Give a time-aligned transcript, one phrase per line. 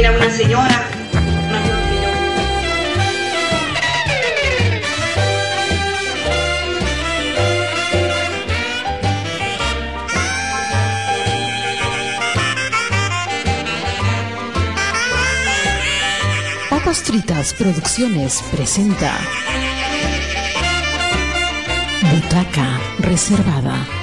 [0.00, 0.88] era una señora
[1.50, 2.00] mayor que
[17.52, 19.12] Producciones presenta
[22.10, 23.99] Butaca Reservada.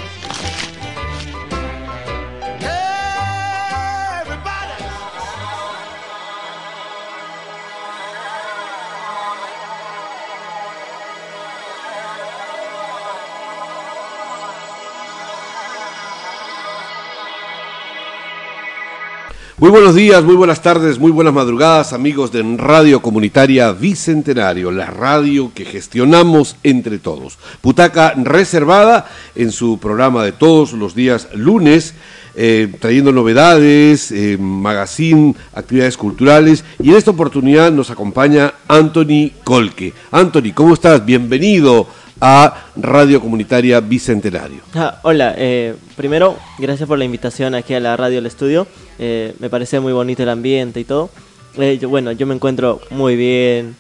[19.68, 24.86] Muy buenos días, muy buenas tardes, muy buenas madrugadas, amigos de Radio Comunitaria Bicentenario, la
[24.86, 27.38] radio que gestionamos entre todos.
[27.60, 31.96] Putaca reservada en su programa de todos los días lunes,
[32.38, 36.64] eh, trayendo novedades, eh, magazine, actividades culturales.
[36.82, 39.92] Y en esta oportunidad nos acompaña Anthony Colque.
[40.12, 41.06] Anthony, ¿cómo estás?
[41.06, 41.88] Bienvenido
[42.22, 44.62] a Radio Comunitaria Bicentenario.
[44.74, 48.66] Ah, hola, eh, primero, gracias por la invitación aquí a la radio, al estudio.
[49.00, 51.10] Eh, me parece muy bonito el ambiente y todo.
[51.58, 53.76] Eh, yo- bueno, yo me encuentro muy bien,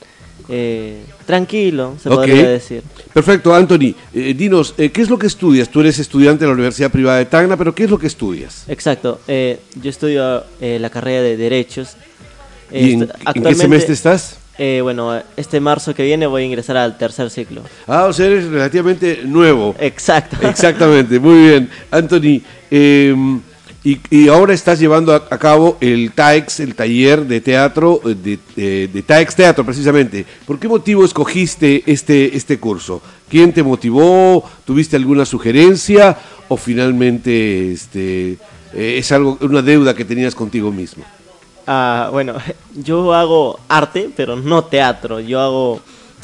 [0.49, 2.15] eh, tranquilo, se Ok.
[2.15, 2.81] podría decir.
[3.13, 3.93] Perfecto, Anthony.
[4.13, 5.69] Eh, dinos, eh, ¿qué es lo que estudias?
[5.69, 8.63] Tú eres estudiante de la Universidad Privada de Tacna, pero ¿qué es lo que estudias?
[8.67, 11.97] Exacto, yo estudio la carrera de Derechos.
[12.71, 14.39] ¿Y en, en qué semestre estás?
[14.81, 17.61] bueno, este marzo que viene voy a ingresar al tercer ciclo.
[17.85, 19.75] Ah, o sea, eres relativamente nuevo.
[19.79, 20.35] Exacto.
[20.47, 21.69] Exactamente, muy bien.
[21.91, 23.13] Anthony, eh,
[23.89, 28.15] y, y ahora estás llevando a, a cabo el TAEX, el taller de teatro, eh,
[28.15, 30.25] de, de- de TAEX Teatro precisamente.
[30.45, 33.01] ¿Por qué motivo escogiste este, este curso?
[33.29, 34.43] ¿Quién te motivó?
[34.65, 36.17] ¿Tuviste alguna sugerencia?
[36.49, 38.31] ¿O finalmente este,
[38.73, 41.03] eh, es algo, una deuda que tenías contigo mismo?
[41.65, 42.33] Ah, bueno,
[42.75, 45.19] yo hago arte, pero no teatro.
[45.21, 45.79] Yo hago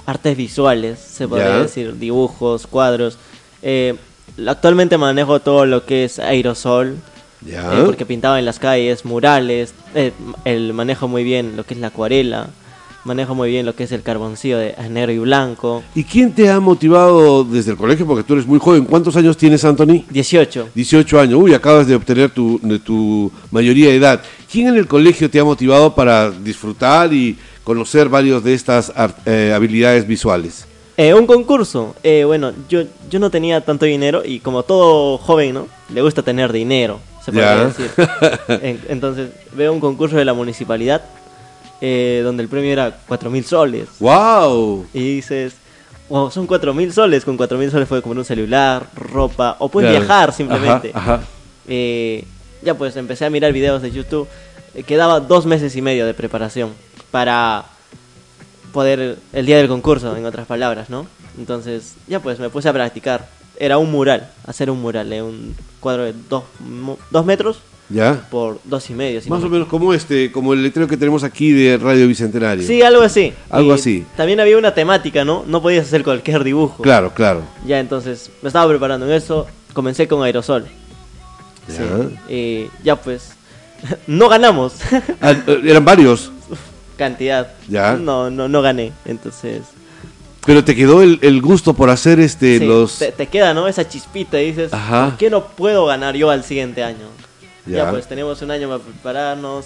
[0.05, 1.59] artes visuales, se podría Ya.
[1.59, 3.17] decir, dibujos, cuadros.
[3.61, 3.95] Eh,
[4.47, 6.97] actualmente manejo todo lo que es aerosol,
[7.45, 7.73] Ya.
[7.79, 9.73] eh, porque pintaba en las calles, murales.
[9.95, 10.11] eh,
[10.45, 12.49] el manejo muy bien lo que es la acuarela.
[13.05, 15.83] Manejo muy bien lo que es el carboncillo de a negro y blanco.
[15.93, 18.05] ¿Y quién te ha motivado desde el colegio?
[18.07, 18.85] Porque tú eres muy joven.
[18.85, 20.05] ¿Cuántos años tienes, Anthony?
[20.09, 20.69] 18.
[20.73, 21.37] 18 años.
[21.41, 24.21] Uy, acabas de obtener tu, tu mayoría de edad.
[24.49, 28.89] ¿Quién en el colegio te ha motivado para disfrutar y conocer varios de estas
[29.25, 30.65] eh, habilidades visuales?
[30.95, 31.95] Eh, un concurso.
[32.03, 35.67] Eh, bueno, yo, yo no tenía tanto dinero y como todo joven, ¿no?
[35.93, 37.91] Le gusta tener dinero, se podría decir.
[38.47, 41.01] En- entonces veo un concurso de la municipalidad
[41.81, 43.87] eh, donde el premio era 4 mil soles.
[43.99, 44.85] ¡Wow!
[44.93, 45.53] Y dices,
[46.09, 47.25] wow, son 4 mil soles.
[47.25, 50.05] Con 4 mil soles puedes comprar un celular, ropa o puedes Claro.
[50.05, 50.91] viajar simplemente.
[50.93, 51.23] Ajá, ajá.
[51.67, 52.23] Eh,
[52.61, 54.27] ya pues empecé a mirar videos de YouTube.
[54.75, 56.71] Eh, quedaba dos meses y medio de preparación
[57.11, 57.65] para
[58.71, 61.05] poder el día del concurso, en otras palabras, ¿no?
[61.37, 63.27] Entonces ya pues me puse a practicar.
[63.63, 66.43] Era un mural, hacer un mural de un cuadro de dos,
[67.11, 67.59] dos metros
[67.89, 68.27] ¿Ya?
[68.29, 69.21] por dos y medio.
[69.21, 71.77] si Más no o me- menos como este, como el letrero que tenemos aquí de
[71.77, 72.67] Radio Bicentenario.
[72.67, 73.33] Sí, algo así.
[73.49, 74.05] Algo Y así.
[74.17, 75.45] También había una temática, ¿no?
[75.47, 76.83] No podías hacer cualquier dibujo.
[76.83, 77.41] Claro, claro.
[77.65, 79.47] Ya entonces me estaba preparando en eso.
[79.73, 80.65] Comencé con aerosol.
[81.69, 81.75] Ya.
[82.27, 82.33] Sí.
[82.33, 83.31] Y ya pues
[84.07, 84.73] no ganamos.
[85.21, 86.31] Ah, eh, eran varios,
[86.97, 87.53] cantidad.
[87.69, 87.93] Ya.
[87.93, 88.91] No, no, no gané.
[89.05, 89.61] Entonces.
[90.45, 92.99] Pero te quedó el, el gusto por hacer este sí, los.
[92.99, 93.67] te, te queda, ¿no?
[93.67, 95.05] Esa chispita y dices, Ajá.
[95.09, 97.07] ¿por qué no puedo ganar yo al siguiente año?
[97.65, 97.89] Ya, Ya.
[97.91, 99.65] pues tenemos un año para prepararnos.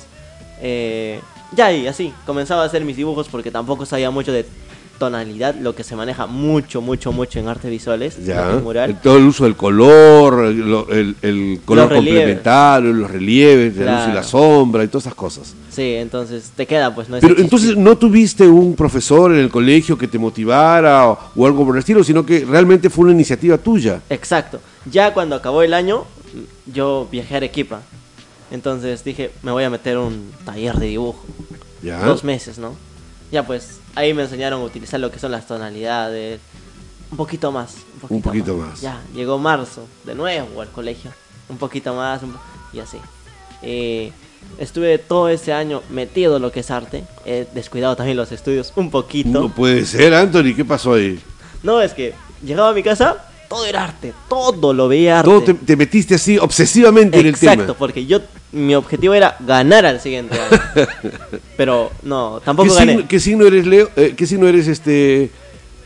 [0.62, 1.20] eh,
[1.54, 4.46] ya y así, comenzaba a hacer mis dibujos porque tampoco sabía mucho de
[4.98, 9.00] tonalidad, lo que se maneja mucho, mucho, mucho en artes visuales, Ya, es mural.
[9.02, 14.00] todo el uso del color, el, lo- el- el color complementario, los relieves, la luz
[14.02, 14.14] y Claro.
[14.16, 15.54] la sombra y todas esas cosas.
[15.72, 19.50] Sí, entonces te queda pues no Esa Pero entonces no tuviste un profesor en el
[19.50, 23.14] colegio que te motivara o, o algo por el estilo, sino que realmente fue una
[23.14, 24.02] iniciativa tuya.
[24.10, 24.60] Exacto.
[24.92, 26.06] Ya cuando acabó el año,
[26.66, 27.82] yo viajé a Arequipa.
[28.50, 31.24] Entonces dije, me voy a meter un taller de dibujo.
[31.84, 32.00] ¿Ya?
[32.04, 32.76] Dos meses, ¿no?
[33.32, 36.40] Ya pues, ahí me enseñaron a utilizar lo que son las tonalidades.
[37.12, 37.76] Un poquito más.
[37.94, 38.82] Un poquito, Un poquito más.
[38.82, 41.12] Ya, llegó marzo, de nuevo al colegio.
[41.50, 42.40] Un poquito más, un po-
[42.74, 42.98] y así.
[43.62, 44.12] Eh,
[44.60, 47.04] estuve todo ese año metido en lo que es arte.
[47.26, 49.30] He descuidado también los estudios un poquito.
[49.30, 51.20] No puede ser, Anthony, ¿qué pasó ahí?
[51.64, 55.30] No, es que llegaba a mi casa, todo era arte, todo lo veía arte.
[55.32, 57.74] Todo te, te metiste así obsesivamente en el Exacto, tema.
[57.76, 58.20] porque yo
[58.52, 60.88] mi objetivo era ganar al siguiente año.
[61.58, 62.94] Pero no, ¿Qué tampoco gané.
[62.94, 63.90] signo, qué signo eres, Leo?
[63.96, 65.30] Eh, ¿Qué signo eres, este,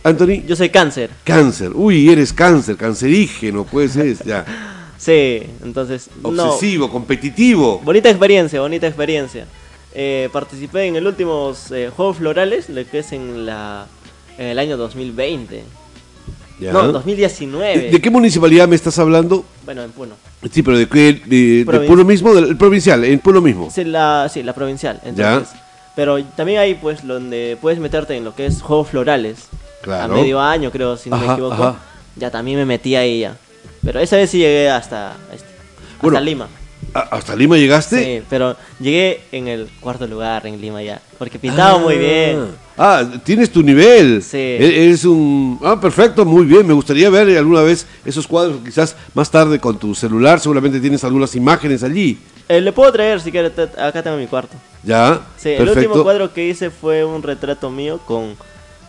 [0.03, 0.43] Anthony?
[0.47, 1.09] Yo soy cáncer.
[1.23, 1.71] Cáncer.
[1.73, 4.45] Uy, eres cáncer, cancerígeno, puede ser, ya.
[5.01, 6.51] Sí, entonces no.
[6.51, 7.81] Obsesivo, competitivo.
[7.83, 9.47] Bonita experiencia, bonita experiencia.
[9.95, 13.87] eh, participé en el último eh, Juegos Florales, lo que es en, la,
[14.37, 15.63] en el año 2020.
[16.61, 16.71] Ya.
[16.71, 17.77] No, 2019.
[17.79, 19.43] ¿De, de qué municipalidad me estás hablando?
[19.65, 20.13] Bueno, en Puno.
[20.51, 23.69] Sí, pero de qué, de, de Puno mismo, del provincial, en Puno mismo.
[23.73, 25.01] Sí, la, sí, la provincial.
[25.03, 25.49] Entonces,
[25.95, 29.47] Pero también hay pues donde puedes meterte en lo que es Juegos Florales.
[29.81, 30.13] Claro.
[30.13, 31.53] A medio año creo, si no Ajá, me equivoco.
[31.55, 31.75] ajá.
[32.15, 33.35] Ya también me metí ahí ya.
[33.83, 36.47] Pero esa vez sí llegué hasta, este, hasta Bueno, Lima.
[36.93, 38.03] ¿A- ¿Hasta Lima llegaste?
[38.19, 41.01] Sí, pero llegué en el cuarto lugar en Lima ya.
[41.17, 42.49] Porque pintaba muy bien.
[42.83, 44.23] Ah, tienes tu nivel.
[44.23, 44.37] Sí.
[44.37, 45.59] E- Eres un...
[45.63, 46.65] Ah, perfecto, muy bien.
[46.65, 50.39] Me gustaría ver alguna vez esos cuadros, quizás más tarde con tu celular.
[50.39, 52.17] Seguramente tienes algunas imágenes allí.
[52.49, 54.55] Eh, le puedo traer si quieres, acá tengo mi cuarto.
[54.83, 58.35] Ya, Sí, el último cuadro que hice fue un retrato mío con,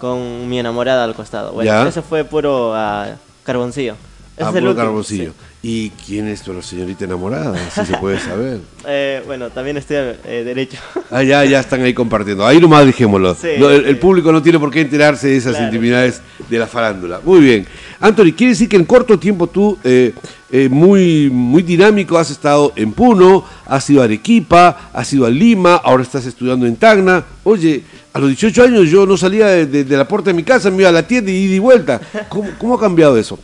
[0.00, 1.52] con mi enamorada al costado.
[1.52, 1.86] Bueno, Ya.
[1.86, 3.08] ese fue puro ah,
[3.44, 3.94] carboncillo.
[4.36, 5.28] Es el sí.
[5.64, 7.54] ¿Y quién es tu señorita enamorada?
[7.70, 8.60] Si se puede saber.
[8.84, 9.94] Eh, bueno, también estoy
[10.24, 10.76] eh, derecho.
[11.08, 12.44] Ah, ya, ya están ahí compartiendo.
[12.44, 13.32] Ahí nomás dejémoslo.
[13.36, 14.00] Sí, No, el, el sí.
[14.00, 15.66] público no tiene por qué enterarse de esas Claro.
[15.66, 16.20] intimidades
[16.50, 17.20] de la farándula.
[17.24, 17.64] Muy bien.
[18.00, 20.12] Anthony, quiere decir que en corto tiempo tú, eh,
[20.50, 25.30] eh, muy, muy dinámico, has estado en Puno, has ido a Arequipa, has ido a
[25.30, 27.22] Lima, ahora estás estudiando en Tacna.
[27.44, 30.42] Oye, a los 18 años yo no salía de, de- de la puerta de mi
[30.42, 32.00] casa, me iba a la tienda y ida y vuelta.
[32.28, 33.38] ¿Cómo, cómo ha cambiado eso?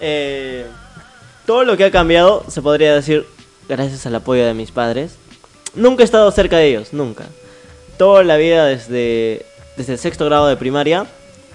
[0.00, 0.66] Eh,
[1.46, 3.26] todo lo que ha cambiado se podría decir
[3.68, 5.12] gracias al apoyo de mis padres.
[5.74, 7.26] Nunca he estado cerca de ellos, nunca.
[7.96, 9.44] Toda la vida desde,
[9.76, 11.06] desde el sexto grado de primaria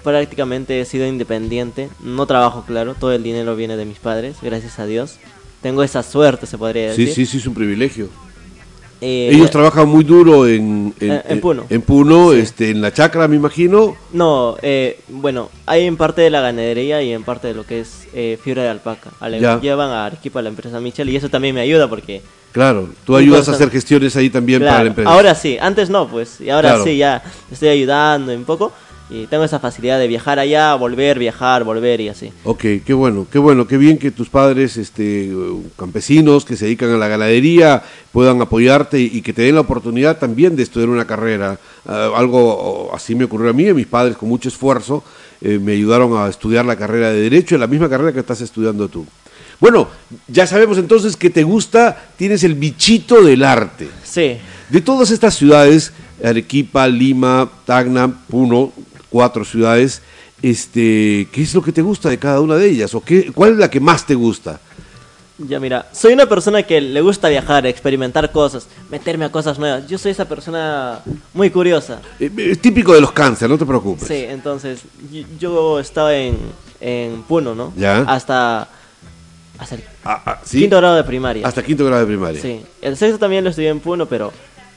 [0.02, 1.88] prácticamente he sido independiente.
[2.00, 5.16] No trabajo, claro, todo el dinero viene de mis padres, gracias a Dios.
[5.62, 7.26] Tengo esa suerte, se podría Sí, decir.
[7.26, 8.08] sí, sí, es un privilegio.
[9.00, 11.64] Eh, Ellos trabajan muy duro en, En- en Puno.
[11.68, 12.38] En Puno, Sí.
[12.38, 13.96] este, en la chacra, me imagino.
[14.12, 17.80] No, eh, bueno, hay en parte de la ganadería y en parte de lo que
[17.80, 19.10] es eh, fibra de alpaca.
[19.20, 19.60] A la- Ya.
[19.60, 23.16] Llevan a Arequipa a la empresa Michel y eso también me ayuda porque Claro, tú
[23.16, 25.10] ayudas a hacer gestiones ahí también para Claro, la empresa.
[25.10, 26.40] Ahora sí, antes no, pues.
[26.40, 26.84] Y ahora Claro.
[26.84, 27.20] sí, ya
[27.50, 28.72] estoy ayudando un poco.
[29.10, 32.32] Y tengo esa facilidad de viajar allá, volver, viajar, volver y así.
[32.44, 35.30] Ok, qué bueno, qué bueno, qué bien que tus padres, este,
[35.76, 39.60] campesinos que se dedican a la ganadería, puedan apoyarte y, y que te den la
[39.60, 41.58] oportunidad también de estudiar una carrera.
[41.86, 45.04] Ah, algo oh, así me ocurrió a mí, mis padres con mucho esfuerzo
[45.44, 48.88] eh, me ayudaron a estudiar la carrera de Derecho, la misma carrera que estás estudiando
[48.88, 49.06] tú.
[49.60, 49.88] Bueno,
[50.26, 53.88] ya sabemos entonces que te gusta, tienes el bichito del arte.
[54.02, 54.38] Sí.
[54.70, 55.92] De todas estas ciudades,
[56.24, 58.72] Arequipa, Lima, Tacna, Puno,
[59.14, 60.02] cuatro ciudades,
[60.42, 62.92] este, ¿qué es lo que te gusta de cada una de ellas?
[62.96, 64.58] ¿O qué, cuál es la que más te gusta?
[65.38, 69.86] Ya mira, soy una persona que le gusta viajar, experimentar cosas, meterme a cosas nuevas.
[69.86, 70.98] Yo soy esa persona
[71.32, 72.00] muy curiosa.
[72.18, 74.08] Eh, Es típico de los cáncer, no te preocupes.
[74.08, 74.80] Sí, entonces
[75.38, 76.36] yo estaba en,
[76.80, 77.72] en Puno, ¿no?
[77.76, 77.98] Ya.
[78.00, 78.68] Hasta,
[79.58, 80.58] hasta el Ah, ah, ¿sí?
[80.58, 81.46] quinto grado de primaria.
[81.46, 82.42] Hasta quinto grado de primaria.
[82.42, 84.32] Sí, el sexto también lo estudié en Puno, pero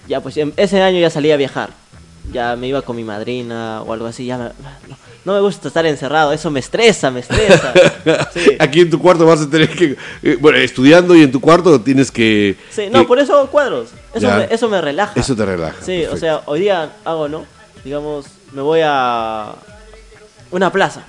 [0.07, 1.71] ya pues em- ese año ya salí a viajar.
[2.31, 5.67] Ya me iba con mi madrina o algo así, ya me- no, no me gusta
[5.69, 7.73] estar encerrado, eso me estresa, me estresa.
[8.33, 11.39] Sí, Aquí en tu cuarto vas a tener que, eh, bueno, estudiando y en tu
[11.41, 12.55] cuarto tienes que...
[12.69, 15.19] Sí, no, que- por eso hago cuadros, eso me, eso me relaja.
[15.19, 15.77] Eso te relaja.
[15.81, 17.45] Sí, o sea, hoy día hago, ¿no?
[17.83, 19.53] Digamos, me voy a
[20.51, 21.03] una plaza,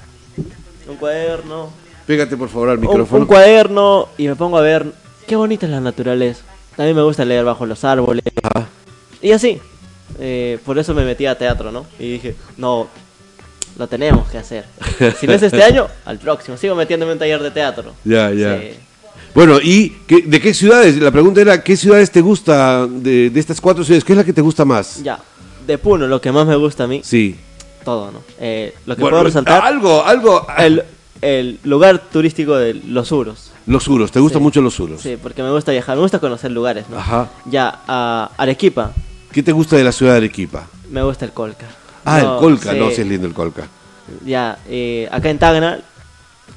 [0.88, 1.70] un cuaderno,
[2.06, 3.20] Pégate por favor al micrófono.
[3.22, 4.86] un cuaderno y me pongo a ver
[5.26, 6.42] qué bonita es la naturaleza.
[6.74, 8.22] También me gusta leer bajo los árboles.
[9.20, 9.60] Y así.
[10.18, 11.86] Eh, por eso me metí a teatro, ¿no?
[11.98, 12.88] Y dije, no,
[13.78, 14.64] lo tenemos que hacer.
[15.20, 16.56] Si no es este año, al próximo.
[16.56, 17.94] Sigo metiéndome en un taller de teatro.
[18.04, 18.58] Ya, ya.
[18.58, 18.70] Sí.
[19.34, 20.96] Bueno, ¿y qué- de qué ciudades?
[20.96, 24.02] La pregunta era, ¿qué ciudades te gusta de, de estas cuatro ciudades?
[24.04, 25.02] ¿Qué es la que te gusta más?
[25.02, 25.18] Ya.
[25.66, 27.36] De Puno, lo que más me gusta a mí, Sí.
[27.84, 28.22] todo, ¿no?
[28.40, 30.46] Eh, lo que Bueno, puedo resaltar, Algo, algo...
[30.56, 30.82] el,
[31.20, 33.52] el lugar turístico de Los Uros.
[33.66, 34.44] Los suros, ¿te gustan Sí.
[34.44, 35.02] mucho los suros?
[35.02, 36.98] Sí, porque me gusta viajar, me gusta conocer lugares, ¿no?
[36.98, 37.28] Ajá.
[37.44, 38.92] Ya, a Arequipa,
[39.32, 40.66] ¿Qué te gusta de la ciudad de Arequipa?
[40.90, 41.66] me gusta el Colca.
[42.04, 42.78] Ah, No, el Colca, sí.
[42.78, 43.66] no, sí es lindo el Colca.
[44.24, 45.80] Ya, eh, acá en Tacna,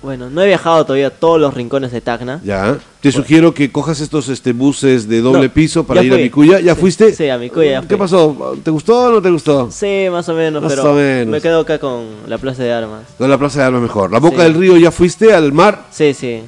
[0.02, 2.40] bueno, no he viajado todavía a todos los rincones de Tacna.
[2.46, 2.78] Ya.
[3.02, 6.18] Te sugiero que cojas estos este, buses de doble No, piso para ir a.
[6.18, 6.62] Micuya.
[6.62, 7.14] ¿Ya Sí, fuiste?
[7.14, 7.98] sí, a Micuya ya ¿Qué fui.
[7.98, 8.56] pasó?
[8.64, 9.70] ¿Te gustó o no te gustó?
[9.70, 11.28] Sí, más o menos, Más pero o menos.
[11.28, 13.02] me quedo acá con la Plaza de Armas.
[13.20, 14.12] No, la Plaza de Armas mejor.
[14.12, 14.44] ¿La Boca Sí.
[14.44, 15.88] del Río ya fuiste al mar?
[15.92, 16.42] Sí, sí.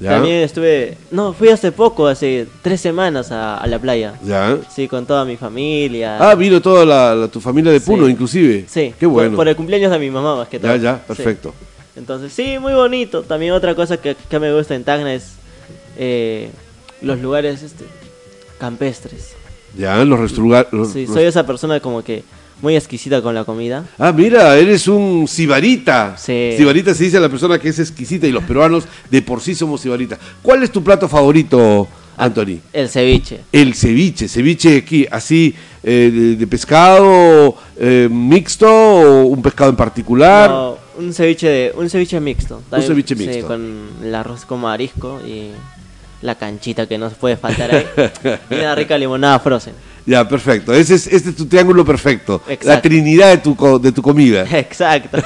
[0.00, 0.10] Ya.
[0.12, 4.14] También estuve, no, fui hace poco, hace tres semanas a, a la playa.
[4.24, 4.58] Ya.
[4.74, 6.18] Sí, con toda mi familia.
[6.18, 7.86] Ah, vino toda la, la- tu familia de Sí.
[7.86, 8.64] Puno, inclusive.
[8.68, 9.36] Sí, Qué por- bueno.
[9.36, 10.74] Por, el cumpleaños de mi mamá más que todo.
[10.74, 11.02] Ya, ya, Sí.
[11.06, 11.54] perfecto.
[11.96, 13.22] Entonces, sí, muy bonito.
[13.22, 15.32] También otra cosa que, que me gusta en Tacna es
[15.96, 16.50] eh,
[17.02, 17.84] los lugares este,
[18.58, 19.34] campestres.
[19.76, 20.88] Ya, los restaurantes.
[20.92, 22.24] Sí, soy esa persona como que
[22.62, 23.84] muy exquisita con la comida.
[23.98, 26.16] Ah, mira, eres un sibarita.
[26.18, 26.54] Sí.
[26.56, 29.54] Sibarita se dice a la persona que es exquisita y los peruanos de por sí
[29.54, 30.18] somos sibarita.
[30.42, 31.86] ¿Cuál es tu plato favorito,
[32.16, 32.58] Anthony?
[32.72, 33.40] El ceviche.
[33.52, 39.76] El ceviche, ceviche aquí, así, eh, de, de pescado eh, mixto o un pescado en
[39.76, 40.50] particular.
[40.50, 42.60] No, un ceviche de, un ceviche mixto.
[42.82, 43.46] ceviche Sí, mixto.
[43.46, 45.50] con el arroz con marisco y
[46.22, 47.86] la canchita que no se puede faltar ahí.
[48.50, 49.74] y una rica limonada frozen.
[50.06, 50.72] Ya, perfecto.
[50.72, 52.42] Ese es, este es tu triángulo perfecto.
[52.46, 52.88] La Exacto.
[52.88, 54.44] trinidad de tu, de tu comida.
[54.58, 55.18] Exacto.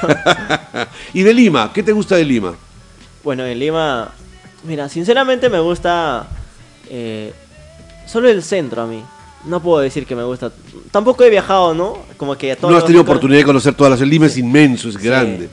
[1.13, 2.53] y de Lima, ¿qué te gusta de Lima?
[3.23, 4.11] bueno, en Lima,
[4.65, 6.27] mira, sinceramente me gusta
[6.89, 7.31] eh,
[8.05, 9.01] solo el centro a mí.
[9.45, 10.51] No puedo decir que me gusta.
[10.91, 11.99] Tampoco he viajado, ¿no?
[12.17, 14.01] Como que a todos No has tenido oportunidad de conocer todas las.
[14.01, 15.01] El Lima es inmenso, es Sí.
[15.01, 15.49] grande.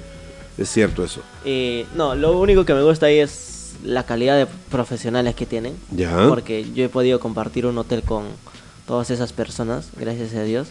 [0.59, 1.23] Es cierto eso.
[1.44, 3.50] Y no, lo único que me gusta ahí es
[3.84, 5.75] la calidad de profesionales que tienen.
[5.90, 6.28] Ya.
[6.28, 8.25] Porque yo he podido compartir un hotel con
[8.87, 10.68] todas esas personas, gracias a Dios.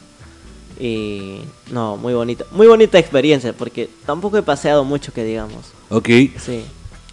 [0.79, 1.39] Y
[1.71, 5.65] no, muy bonita, muy bonita experiencia, porque tampoco he paseado mucho que digamos.
[5.89, 6.07] Ok,
[6.39, 6.63] Sí.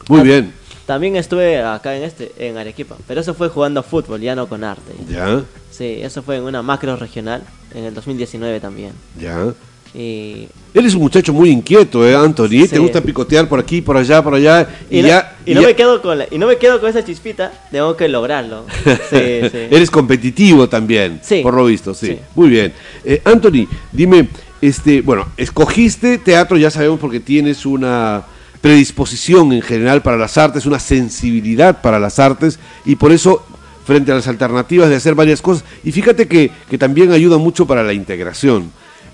[0.09, 0.53] muy bien.
[0.87, 4.63] También estuve acá en este, en Arequipa, pero eso fue jugando fútbol, ya no con
[4.63, 4.93] arte.
[5.09, 7.43] Ya, Sí, eso fue en una macro regional,
[7.75, 8.93] en el 2019 también.
[9.21, 9.53] ya.
[9.95, 12.67] Y Eres un muchacho muy inquieto, ¿eh, Anthony?
[12.69, 14.69] Te gusta picotear por aquí, por allá, por allá.
[14.91, 15.37] Y, y, no, ya.
[15.47, 17.97] y no ya- me quedo con la- y no me quedo con esa chispita, tengo
[17.97, 18.67] que lograrlo.
[18.85, 19.59] Sí, sí.
[19.71, 22.09] Eres competitivo también, por lo visto, sí.
[22.09, 22.19] Sí.
[22.35, 22.73] Muy bien.
[23.05, 24.29] Eh, Anthony, dime,
[24.61, 28.25] este, bueno, escogiste teatro, ya sabemos, porque tienes una
[28.61, 33.47] predisposición en general para las artes, una sensibilidad para las artes, y por eso,
[33.87, 37.67] frente a las alternativas de hacer varias cosas, y fíjate que, que también ayuda mucho
[37.67, 38.71] para la integración.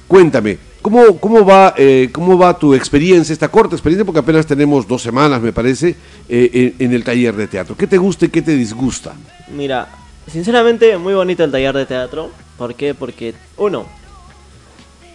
[0.09, 4.87] Cuéntame, ¿cómo, cómo, va, eh, ¿cómo va tu experiencia, esta corta experiencia, porque apenas tenemos
[4.87, 5.97] dos semanas, me parece,
[6.29, 7.77] eh, en, en el taller de teatro?
[7.77, 9.15] ¿Qué te gusta y qué te disgusta?
[9.55, 9.89] Mira,
[10.31, 12.31] sinceramente muy bonito el taller de teatro.
[12.59, 12.95] ¿Por qué?
[12.95, 13.87] Porque, uno,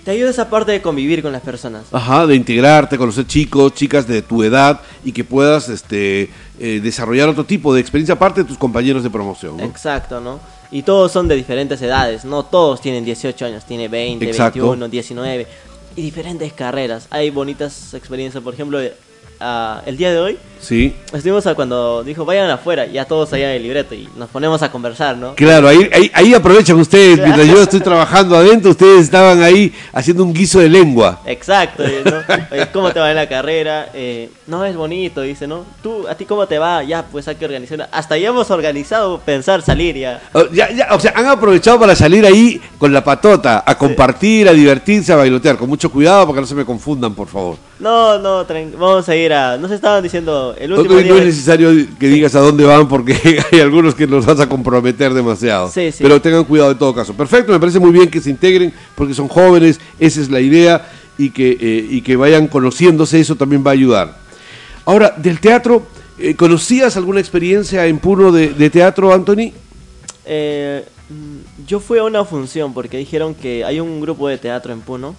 [0.08, 1.84] te ayuda esa parte de convivir con las personas.
[1.91, 6.29] Ajá, de integrarte, conocer chicos, chicas de tu edad y que puedas este,
[6.60, 9.58] eh, desarrollar otro tipo de experiencia aparte de tus compañeros de promoción.
[9.58, 9.63] ¿no?
[9.63, 10.39] Exacto, ¿no?
[10.71, 14.59] Y todos son de diferentes edades, no todos tienen 18 años, tiene 20, Exacto.
[14.59, 15.47] 21, 19
[15.95, 17.07] y diferentes carreras.
[17.09, 18.79] Hay bonitas experiencias, por ejemplo,
[19.39, 20.95] ah, el día de hoy Sí.
[21.13, 24.61] estuvimos a cuando dijo vayan afuera, ya todos allá en el libreto y nos ponemos
[24.61, 25.35] a conversar, ¿no?
[25.35, 27.19] Claro, ahí, ahí, ahí aprovechan ustedes.
[27.19, 31.21] Mientras yo estoy trabajando adentro, ustedes estaban ahí haciendo un guiso de lengua.
[31.25, 32.17] Exacto, ¿no?
[32.73, 33.89] ¿cómo te va en la carrera?
[33.93, 35.65] Eh, no, es bonito, dice, ¿no?
[35.81, 36.83] ¿Tú, a ti cómo te va?
[36.83, 37.87] Ya, pues hay que organizar.
[37.91, 40.21] Hasta ya hemos organizado pensar salir ya.
[40.53, 44.53] Ya- ya, o sea, han aprovechado para salir ahí con la patota, a compartir, a
[44.53, 45.57] divertirse, a bailotear.
[45.57, 47.57] Con mucho cuidado para que no se me confundan, por favor.
[47.79, 48.45] No, no,
[48.77, 49.57] vamos a ir a...
[49.57, 51.17] Nos estaban diciendo el No, último no día...
[51.17, 53.13] es necesario que digas a dónde van porque
[53.51, 55.69] hay algunos que los vas a comprometer demasiado.
[55.71, 55.99] Sí, sí.
[56.03, 57.13] Pero tengan cuidado en todo caso.
[57.13, 60.89] Perfecto, me parece muy bien que se integren porque son jóvenes, esa es la idea
[61.17, 64.17] y que, eh, y que vayan conociéndose, eso también va a ayudar.
[64.85, 65.85] Ahora, del teatro,
[66.19, 69.51] eh, ¿conocías alguna experiencia en Puno de, de teatro, Anthony?
[70.25, 70.83] Eh,
[71.67, 75.15] yo fui a una función porque dijeron que hay un grupo de teatro en Puno.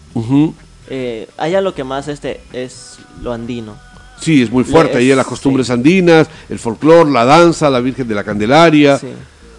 [1.37, 3.77] Allá lo que más este es lo andino.
[4.21, 5.31] Sí, es muy fuerte, ahí las sí.
[5.31, 8.99] costumbres andinas, el folclore, la danza, la Virgen de la Candelaria.
[8.99, 9.09] Sí.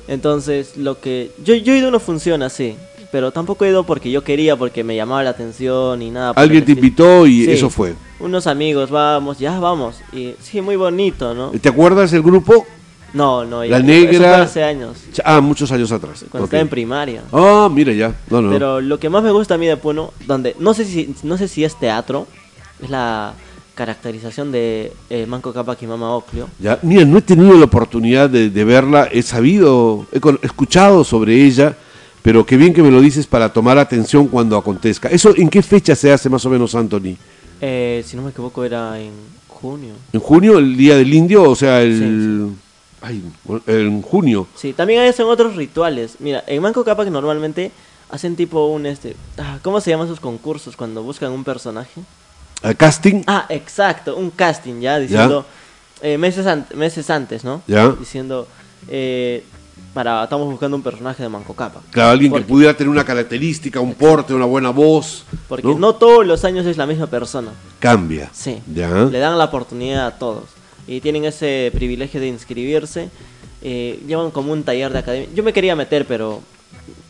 [0.07, 1.31] Entonces, lo que...
[1.43, 2.75] Yo, yo he ido a una función así,
[3.11, 6.33] pero tampoco he ido porque yo quería, porque me llamaba la atención y nada.
[6.35, 7.51] Alguien te invitó y Sí.
[7.51, 7.93] eso fue.
[8.19, 9.97] Unos amigos, vamos, ya vamos.
[10.11, 11.51] Y sí, muy bonito, ¿no?
[11.51, 12.65] ¿Te acuerdas del grupo?
[13.13, 13.63] No, no.
[13.63, 16.25] La eso negra- fue hace años, Ah, muchos años atrás.
[16.29, 16.49] cuando Ok.
[16.49, 17.23] estaba en primaria.
[17.31, 18.13] Ah, mira ya.
[18.29, 18.51] No, no.
[18.51, 21.37] Pero lo que más me gusta a mí de Puno, donde no sé si no
[21.37, 22.27] sé si es teatro,
[22.83, 23.33] es la
[23.79, 26.49] caracterización de eh, Manco Cápac y Mama Oclio.
[26.59, 31.45] Ya, mira, no he tenido la oportunidad de, de verla, he sabido, he escuchado sobre
[31.45, 31.77] ella,
[32.21, 35.07] pero qué bien que me lo dices para tomar atención cuando acontezca.
[35.07, 37.15] ¿Eso en qué fecha se hace más o menos, Anthony?
[37.61, 39.13] Eh, si no me equivoco era en
[39.47, 39.93] junio.
[40.11, 41.43] ¿En junio, el Día del Indio?
[41.43, 42.49] O sea, el...
[42.99, 43.23] Ay,
[43.65, 44.45] en junio.
[44.55, 46.17] Sí, también hacen otros rituales.
[46.19, 47.71] Mira, en Manco Cápac normalmente
[48.09, 52.01] hacen tipo un este, ah, ¿cómo se llaman esos concursos cuando buscan un personaje?
[52.63, 53.23] ¿El casting?
[53.27, 55.45] Ah, exacto, un casting ya diciendo
[56.01, 57.61] eh, meses an- meses antes, ¿no?
[57.67, 57.89] Ya.
[57.89, 58.47] Diciendo
[58.89, 59.43] eh,
[59.93, 61.81] para estamos buscando un personaje de Manco Cápac.
[61.91, 65.25] Claro, alguien que pudiera tener una característica, un porte, una buena voz.
[65.47, 65.95] Porque ¿no?
[65.95, 67.51] todos los años es la misma persona.
[67.79, 68.29] Cambia.
[68.33, 68.61] Sí.
[68.73, 68.89] Ya.
[69.05, 70.43] Le dan la oportunidad a todos.
[70.87, 73.09] Y tienen ese privilegio de inscribirse.
[73.61, 75.29] eh, llevan como un taller de academia.
[75.33, 76.41] Yo me quería meter, pero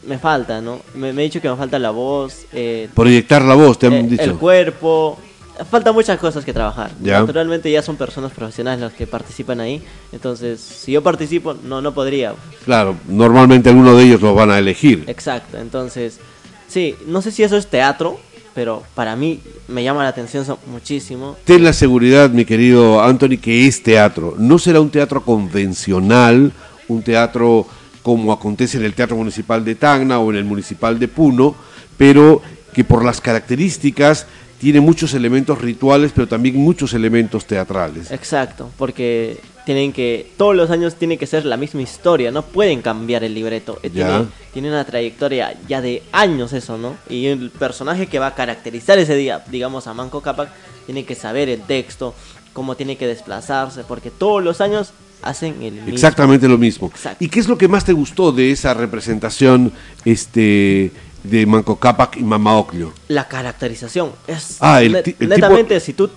[0.08, 0.80] me falta, ¿no?
[0.96, 3.94] Me, me he dicho que me falta la voz, eh, Proyectar la voz, te han
[3.94, 4.24] eh, dicho.
[4.24, 5.20] el cuerpo.
[5.70, 6.92] Falta muchas cosas que trabajar.
[7.02, 7.20] Ya.
[7.20, 9.82] Naturalmente ya son personas profesionales las que participan ahí.
[10.12, 12.34] Entonces, si yo participo, no, no podría.
[12.66, 15.04] Claro, normalmente alguno de ellos los van a elegir.
[15.08, 15.58] Exacto.
[15.58, 16.20] Entonces,
[16.68, 18.20] sí, no sé si eso es teatro,
[18.54, 21.38] pero para mí me llama la atención muchísimo.
[21.46, 24.36] Ten la seguridad, mi querido Anthony, que es teatro.
[24.38, 26.52] No será un teatro convencional
[26.90, 27.66] un teatro
[28.04, 31.56] como acontece en el Teatro Municipal de Tacna o en el Municipal de Puno,
[31.98, 32.42] pero
[32.74, 34.26] que por las características
[34.60, 38.12] tiene muchos elementos rituales, pero también muchos elementos teatrales.
[38.12, 42.82] Exacto, porque tienen que, todos los años tiene que ser la misma historia, no pueden
[42.82, 43.80] cambiar el libreto.
[43.84, 44.08] Eh, Ya.
[44.08, 46.96] Tiene, tiene una trayectoria ya de años eso, ¿no?
[47.10, 50.50] Y el personaje que va a caracterizar ese día, digamos a Manco Cápac,
[50.86, 52.14] tiene que saber el texto,
[52.52, 55.90] cómo tiene que desplazarse, porque todos los años hacen el mismo.
[55.90, 56.88] Exactamente lo mismo.
[56.88, 57.24] Exacto.
[57.24, 59.72] ¿Y qué es lo que más te gustó de esa representación
[60.06, 60.92] este,
[61.24, 62.94] de Manco Cápac y Mamaoclio?
[63.08, 66.10] La caracterización es Ah, el el netamente si tú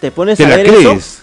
[0.00, 0.86] te pones ¿Te a la ver crees?
[0.86, 1.20] eso,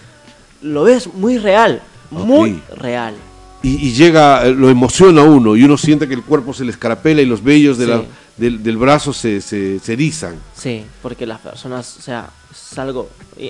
[0.61, 1.81] lo ves muy real,
[2.11, 2.77] muy Ok.
[2.79, 3.15] real.
[3.61, 6.71] Y, y llega, eh, lo emociona uno y uno siente que el cuerpo se le
[6.71, 7.91] escarapela y los vellos de Sí.
[7.91, 8.03] la-
[8.37, 10.35] del, del brazo se, se, se erizan.
[10.55, 13.09] Sí, porque las personas, o sea, es algo,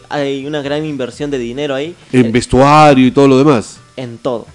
[0.10, 3.78] hay una gran inversión de dinero ahí En en, vestuario y todo lo demás.
[3.98, 4.48] en todo.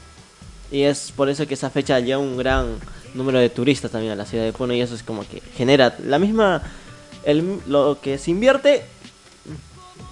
[0.73, 2.67] Y es por eso que esa fecha lleva un gran
[3.15, 5.97] número de turistas también a la ciudad de Puno y eso es como que genera
[6.05, 6.63] la misma,
[7.25, 8.83] el, lo que se invierte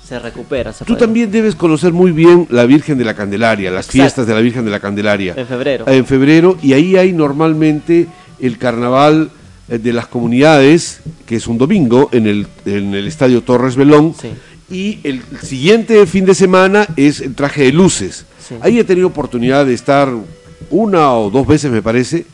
[0.07, 0.73] se recupera.
[0.73, 3.93] se Tú puede- también debes conocer muy bien la Virgen de la Candelaria, las Exacto.
[4.03, 5.35] fiestas de la Virgen de la Candelaria.
[5.37, 5.85] En febrero.
[5.89, 8.09] En febrero, y ahí hay normalmente
[8.41, 9.31] el carnaval
[9.69, 14.15] eh, de las comunidades, que es un domingo, en el, en el Estadio Torres Belón.
[14.21, 14.31] Sí.
[14.71, 18.27] Y el siguiente fin de semana es el traje de luces.
[18.47, 18.57] Sí.
[18.61, 20.09] Ahí he tenido oportunidad de estar
[20.71, 22.27] una o dos veces, me parece,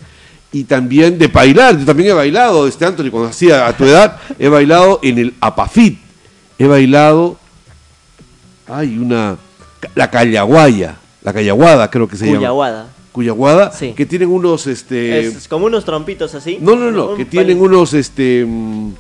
[0.53, 1.79] y también de bailar.
[1.79, 5.35] Yo también he bailado, este Anthony, cuando hacía a tu edad, he bailado en el
[5.41, 5.99] Apafit.
[6.59, 7.37] He bailado,
[8.67, 9.37] hay una,
[9.95, 12.39] la Callaguaya, la Callaguada creo que se llama.
[12.39, 12.87] Cuyahuada.
[13.13, 13.95] Cuyaguada, Sí.
[13.97, 15.21] que tienen unos, este...
[15.27, 16.59] es como unos trompitos así.
[16.61, 18.45] no, no, no, que tienen unos, este...
[18.47, 18.93] mm,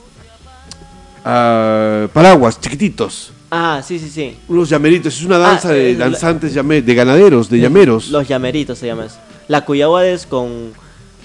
[1.25, 3.33] ah, paraguas chiquititos.
[3.50, 4.37] Ah, sí, sí, sí.
[4.49, 8.09] Unos llameritos, es una danza Ah, de eh, la- danzantes llame- de ganaderos, de llameros.
[8.09, 9.17] Los llameritos se llama eso.
[9.49, 10.73] La cuyahuada es con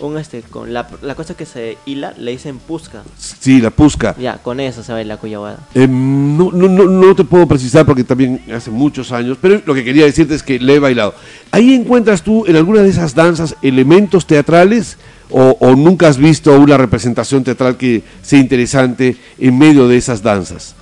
[0.07, 3.03] un este con la, la cosa que se hila, le dicen pusca.
[3.17, 4.15] Sí, la pusca.
[4.19, 5.59] Ya, con eso se baila la cuyahuada.
[5.75, 9.73] Eh, no, no, no, no te puedo precisar porque también hace muchos años, pero lo
[9.73, 11.13] que quería decirte es que le he bailado.
[11.51, 14.97] ¿Ahí encuentras tú en alguna de esas danzas elementos teatrales
[15.29, 20.21] o, o nunca has visto una representación teatral que sea interesante en medio de esas
[20.21, 20.75] danzas?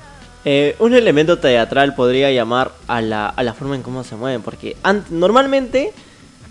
[0.43, 4.41] Eh, un elemento teatral podría llamar a la, a la forma en cómo se mueven,
[4.41, 4.75] porque
[5.11, 5.93] normalmente,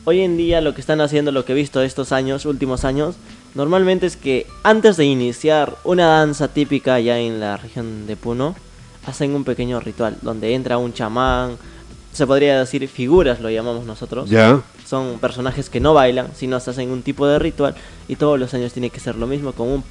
[0.04, 3.16] hoy en día lo que están haciendo, lo que he visto estos años, últimos años,
[3.54, 8.54] normalmente es que antes de iniciar una danza típica ya en la región de Puno,
[9.06, 11.56] hacen un pequeño ritual donde entra un chamán,
[12.12, 14.28] se podría decir figuras, lo llamamos nosotros.
[14.28, 14.60] ¿Ya?
[14.86, 17.74] Son personajes que no bailan, sino se hacen un tipo de ritual
[18.08, 19.84] y todos los años tiene que ser lo mismo con un...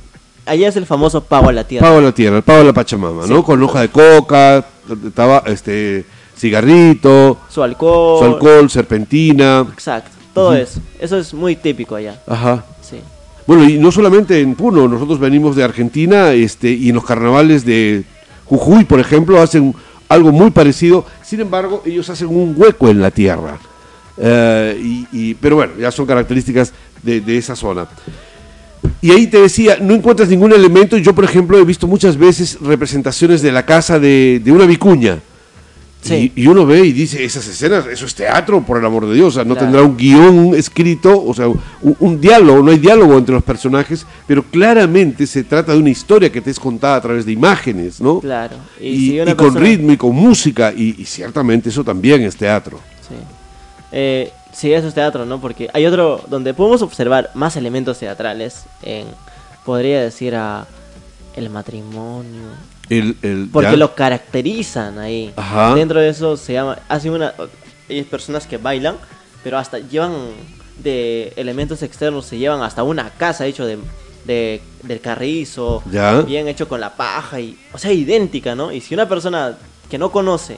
[0.46, 1.86] Allá es el famoso pavo a la tierra.
[1.88, 3.44] Pago a la tierra, el pago a la Pachamama, ¿no?
[3.44, 4.66] Con hoja de coca,
[5.16, 6.06] taba- este,
[6.40, 8.20] cigarrito, Su alcohol.
[8.20, 9.66] su alcohol, serpentina.
[9.74, 10.80] Exacto, todo eso.
[11.00, 12.20] Eso es muy típico allá.
[12.28, 12.64] Ajá.
[12.82, 12.98] Sí.
[13.46, 17.66] Bueno, y no solamente en Puno, nosotros venimos de Argentina este, y en los carnavales
[17.66, 18.04] de
[18.46, 19.74] Jujuy, por ejemplo, hacen
[20.08, 21.06] algo muy parecido.
[21.24, 23.58] Sin embargo, ellos hacen un hueco en la tierra.
[24.18, 26.74] Eh, y, y- pero bueno, ya son características
[27.04, 27.88] de, de esa zona.
[29.02, 30.98] Y ahí te decía, no encuentras ningún elemento.
[30.98, 35.20] Yo, por ejemplo, he visto muchas veces representaciones de la casa de, de una vicuña.
[36.02, 36.32] Sí.
[36.36, 39.16] Y, y uno ve y dice, esas escenas, eso es teatro, por el amor de
[39.16, 39.28] Dios.
[39.28, 39.68] O sea, no Claro.
[39.68, 41.60] tendrá un guion escrito, o sea, un,
[42.00, 46.32] un diálogo, no hay diálogo entre los personajes, pero claramente se trata de una historia
[46.32, 48.22] que te es contada a través de imágenes, ¿no?
[48.22, 48.56] Claro.
[48.80, 52.38] Y, si una y con ritmo y con música, y, y ciertamente eso también es
[52.38, 52.80] teatro.
[53.08, 53.16] Sí.
[53.92, 55.42] Eh, sí, eso es teatro, ¿no?
[55.42, 58.64] Porque hay otro donde podemos observar más elementos teatrales.
[58.84, 59.06] En,
[59.66, 60.66] podría decir a
[61.36, 62.48] el matrimonio.
[62.90, 63.78] El, el- Porque ya.
[63.78, 65.32] lo caracterizan ahí.
[65.36, 65.76] Ajá.
[65.76, 66.80] Dentro de eso se llama.
[66.88, 67.34] Hace una.
[67.90, 68.96] Hay personas que bailan,
[69.44, 70.14] pero hasta llevan
[70.78, 73.78] de elementos externos, se llevan hasta una casa hecho de,
[74.26, 76.22] de- del carrizo, Ya.
[76.22, 78.72] bien hecho con la paja y, o sea, idéntica, ¿no?
[78.72, 79.58] Y si una persona
[79.90, 80.58] que no conoce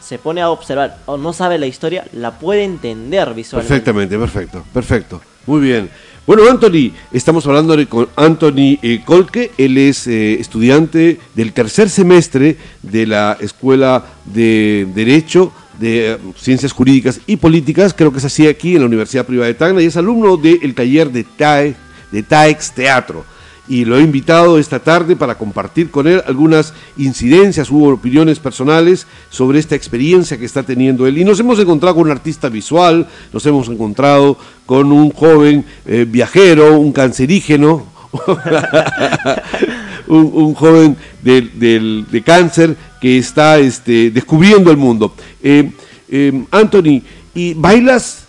[0.00, 3.68] se pone a observar o no sabe la historia, la puede entender visualmente.
[3.74, 5.20] Perfectamente, perfecto, perfecto.
[5.46, 5.90] Muy bien.
[6.26, 12.56] Bueno, Anthony, estamos hablando con Anthony eh, Colque, él es eh, estudiante del tercer semestre
[12.82, 18.48] de la Escuela de Derecho, de eh, Ciencias Jurídicas y Políticas, creo que es así
[18.48, 21.76] aquí en la Universidad Privada de Tacna, y es alumno del taller de, TAE,
[22.10, 23.24] de TAEX Teatro.
[23.68, 29.06] Y lo he invitado esta tarde para compartir con él algunas incidencias u opiniones personales
[29.28, 31.18] sobre esta experiencia que está teniendo él.
[31.18, 36.06] Y nos hemos encontrado con un artista visual, nos hemos encontrado con un joven eh,
[36.08, 37.86] viajero, un cancerígeno,
[40.06, 45.14] un, joven del- de cáncer que está este, descubriendo el mundo.
[45.42, 45.70] Eh,
[46.08, 47.02] eh, Anthony,
[47.34, 48.25] ¿y bailas?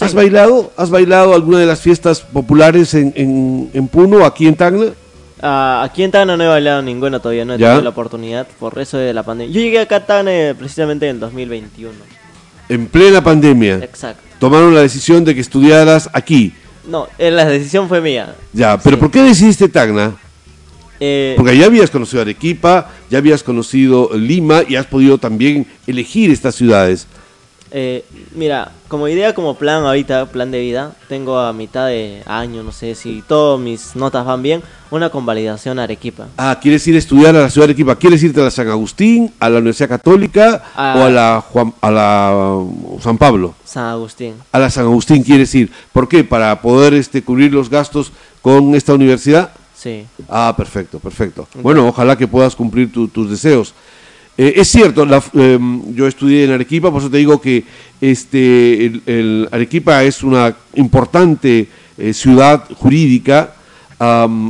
[0.00, 0.72] ¿Has bailado?
[0.76, 4.86] ¿Has bailado alguna de las fiestas populares en, en, en Puno, aquí en Tacna?
[5.40, 7.68] Ah, aquí en Tacna no he bailado ninguna todavía, no he ¿Ya?
[7.68, 9.52] tenido la oportunidad por eso de la pandemia.
[9.54, 11.92] Yo llegué acá a Tacna eh, precisamente en el 2021.
[12.68, 13.76] En plena pandemia.
[13.76, 14.22] Exacto.
[14.38, 16.52] Tomaron la decisión de que estudiaras aquí.
[16.88, 18.34] No, eh, la decisión fue mía.
[18.52, 19.00] Ya, pero Sí.
[19.00, 20.16] ¿por qué decidiste Tacna?
[21.04, 26.30] Eh, Porque ya habías conocido Arequipa, ya habías conocido Lima y has podido también elegir
[26.30, 27.08] estas ciudades.
[27.72, 28.04] Eh,
[28.34, 32.70] mira, como idea, como plan ahorita, plan de vida, tengo a mitad de año, no
[32.72, 36.28] sé si todas mis notas van bien, una convalidación a Arequipa.
[36.36, 37.96] Ah, ¿quieres ir a estudiar a la ciudad de Arequipa?
[37.96, 40.94] ¿Quieres irte a la San Agustín, a la Universidad Católica Ah.
[40.98, 43.54] o a la, Juan- a la uh, San Pablo?
[43.64, 44.34] San Agustín.
[44.52, 45.72] A la San Agustín quieres ir.
[45.92, 46.24] ¿Por qué?
[46.24, 49.50] Para poder este, cubrir los gastos con esta universidad.
[49.74, 50.04] Sí.
[50.28, 51.48] Ah, perfecto, perfecto.
[51.62, 53.74] Bueno, ojalá que puedas cumplir tu- tus deseos.
[54.38, 57.64] Eh, es cierto, la- em, yo estudié en Arequipa, por eso te digo que
[58.00, 61.68] este, Arequipa es una importante
[61.98, 63.54] eh, ciudad jurídica.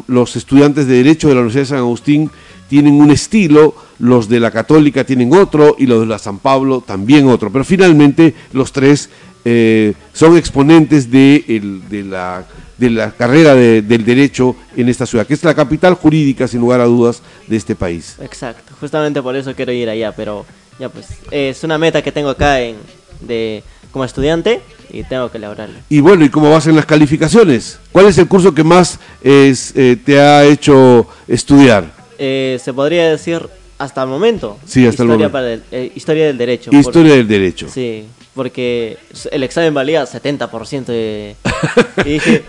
[0.07, 2.31] Los estudiantes de Derecho de la Universidad de San Agustín
[2.71, 6.81] tienen un estilo, los de la Católica tienen otro y los de la San Pablo
[6.81, 7.53] también otro.
[7.53, 9.11] Pero finalmente los tres
[9.45, 12.47] eh, son exponentes de, el- de la,
[12.83, 16.61] de la carrera de- del derecho en esta ciudad, que es la capital jurídica, sin
[16.61, 18.17] lugar a dudas, de este país.
[18.21, 20.45] Exacto, justamente por eso quiero ir allá, pero
[20.81, 22.77] ya pues es una meta que tengo acá en
[23.21, 25.79] de como estudiante y tengo que lograrla.
[25.89, 27.79] Y bueno, ¿y cómo vas en las calificaciones?
[27.93, 31.85] ¿Cuál es el curso que más es, eh, te ha hecho estudiar?
[32.19, 33.47] Eh, se podría decir
[33.79, 34.59] hasta el momento.
[34.65, 35.33] Sí, hasta el historia momento.
[35.33, 36.71] para el- eh, historia del derecho.
[36.73, 37.69] Historia del derecho.
[37.69, 38.99] Sí, porque
[39.31, 41.37] el examen valía 70% de...
[42.05, 42.45] y dije,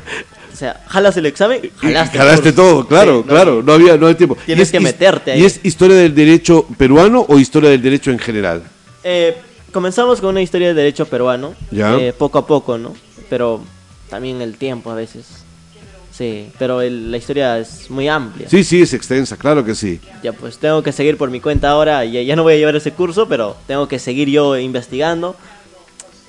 [0.52, 4.08] o sea, jalas el examen, jalaste, Jalaste todo, claro, Sí, no, claro, no había, no
[4.08, 4.38] hay tiempo.
[4.46, 5.42] Tienes ¿Y que meterte ahí.
[5.42, 8.64] ¿Y es historia del derecho peruano o historia del derecho en general?
[9.04, 9.36] Eh,
[9.72, 11.96] comenzamos con una historia del derecho peruano, Ya.
[11.98, 12.94] eh, poco a poco, ¿no?
[13.30, 13.62] Pero
[14.10, 15.26] también el tiempo a veces.
[16.16, 18.48] Sí, pero el- la historia es muy amplia.
[18.48, 20.00] Sí, sí, es extensa, claro que sí.
[20.22, 22.76] Ya pues tengo que seguir por mi cuenta ahora, ya, ya no voy a llevar
[22.76, 25.36] ese curso, pero tengo que seguir yo investigando.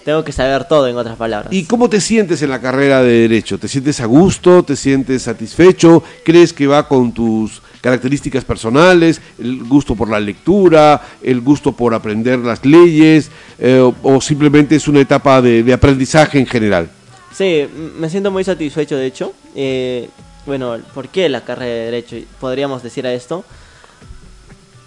[0.04, 1.52] Tengo que saber todo, en otras palabras.
[1.52, 3.58] ¿Y cómo te sientes en la carrera de Derecho?
[3.58, 4.62] ¿Te sientes a gusto?
[4.62, 6.02] ¿Te sientes satisfecho?
[6.24, 9.20] ¿Crees que va con tus características personales?
[9.38, 11.00] ¿El gusto por la lectura?
[11.22, 13.30] ¿El gusto por aprender las leyes?
[13.58, 16.90] eh, o, o simplemente es una etapa de, de aprendizaje en general?
[17.32, 17.66] Sí,
[17.98, 19.32] me siento muy satisfecho, de hecho.
[19.56, 20.08] Eh,
[20.46, 22.16] bueno, ¿por qué la carrera de Derecho?
[22.38, 23.44] Podríamos decir a esto.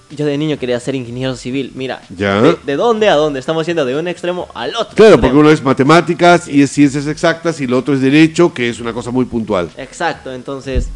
[0.10, 1.74] Yo de niño quería ser ingeniero civil.
[1.76, 2.42] Mira, Ya.
[2.42, 3.40] de, de dónde a dónde?
[3.42, 4.96] Estamos yendo de un extremo al otro.
[4.96, 5.22] Claro, extremo.
[5.22, 8.80] porque uno es matemáticas y es ciencias exactas y el otro es Derecho, que es
[8.80, 9.70] una cosa muy puntual.
[9.76, 10.88] Exacto, entonces,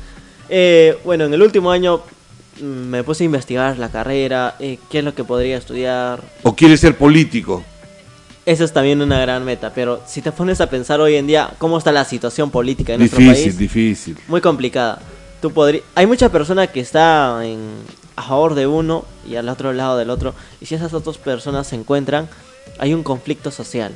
[0.47, 2.01] eh, bueno, en el último año
[2.61, 6.21] mm, me puse a investigar la carrera, eh, qué es lo que podría estudiar.
[6.43, 7.63] ¿O quieres ser político?
[8.45, 11.51] Esa es también una gran meta, pero si te pones a pensar hoy en día
[11.57, 14.17] cómo está la situación política en nuestro Difícil, país, difícil.
[14.29, 14.99] muy complicada.
[15.41, 17.59] Tú podrí- Hay mucha persona que está en...
[18.21, 21.67] a favor de uno y al otro lado del otro, y si esas otras personas
[21.67, 22.29] se encuentran,
[22.77, 23.91] hay un conflicto social.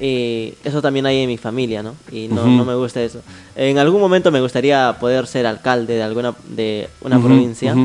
[0.00, 1.94] Y eso también hay en mi familia, ¿no?
[2.10, 3.20] Y no, no me gusta eso.
[3.54, 7.76] En algún momento me gustaría poder ser alcalde de alguna de una provincia.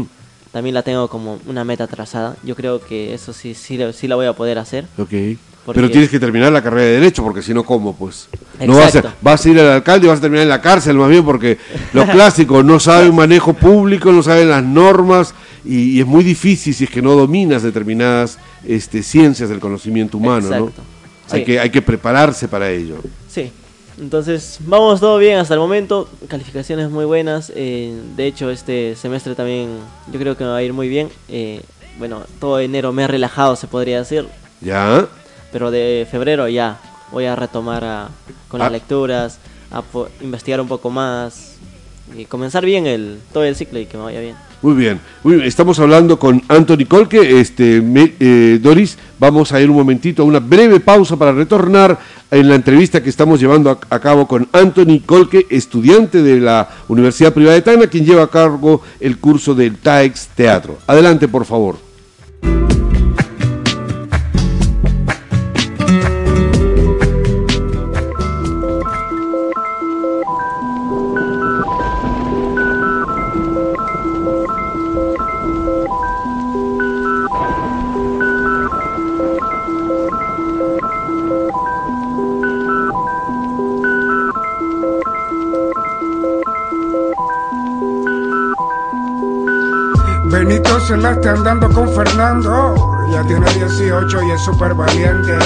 [0.51, 2.37] También la tengo como una meta trazada.
[2.43, 4.85] Yo creo que eso sí, sí, sí la voy a poder hacer.
[4.97, 5.11] Ok.
[5.65, 7.95] Porque- Pero tienes que terminar la carrera de Derecho, porque si no, ¿cómo?
[7.95, 8.27] Pues
[8.63, 10.95] no vas a, vas a ir al alcalde y vas a terminar en la cárcel,
[10.95, 11.57] más bien, porque
[11.93, 15.33] lo clásico, no saben manejo público, no saben las normas,
[15.65, 20.17] y, y es muy difícil si es que no dominas determinadas este, ciencias del conocimiento
[20.19, 20.55] humano, ¿no?
[20.67, 20.81] Exacto.
[21.31, 21.45] Hay, Sí.
[21.45, 22.97] que, hay que prepararse para ello.
[23.27, 23.51] Sí.
[23.99, 26.07] Entonces, vamos todo bien hasta el momento.
[26.27, 27.51] Calificaciones muy buenas.
[27.55, 29.69] eh, de hecho, este semestre también
[30.11, 31.09] yo creo que me va a ir muy bien.
[31.29, 31.61] eh,
[31.97, 34.27] bueno, todo enero me he relajado, se podría decir.
[34.61, 35.07] ¿Ya?
[35.55, 36.77] Pero de febrero ya
[37.13, 38.09] voy a retomar a-
[38.49, 38.71] con las Ah.
[38.71, 39.39] lecturas,
[39.71, 39.81] a
[40.19, 41.53] investigar un poco más
[42.13, 44.35] y comenzar bien el todo el ciclo y que me vaya bien.
[44.61, 45.47] Muy bien, muy bien.
[45.47, 48.97] Estamos hablando con Anthony Colque, este, me- eh, Doris.
[49.17, 51.97] Vamos a ir un momentito a una breve pausa para retornar
[52.29, 56.67] en la entrevista que estamos llevando a, a cabo con Anthony Colque, estudiante de la
[56.89, 60.79] Universidad Privada de Tacna, quien lleva a cargo el curso del TAEX Teatro.
[60.85, 61.77] Adelante, por favor.
[91.11, 92.73] Está andando con Fernando.
[93.11, 95.37] Ya tiene 18 y es súper valiente.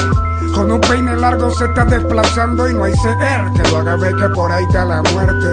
[0.55, 4.15] Con un peine largo se está desplazando y no hay CR que lo haga ver
[4.15, 5.47] que por ahí está la muerte.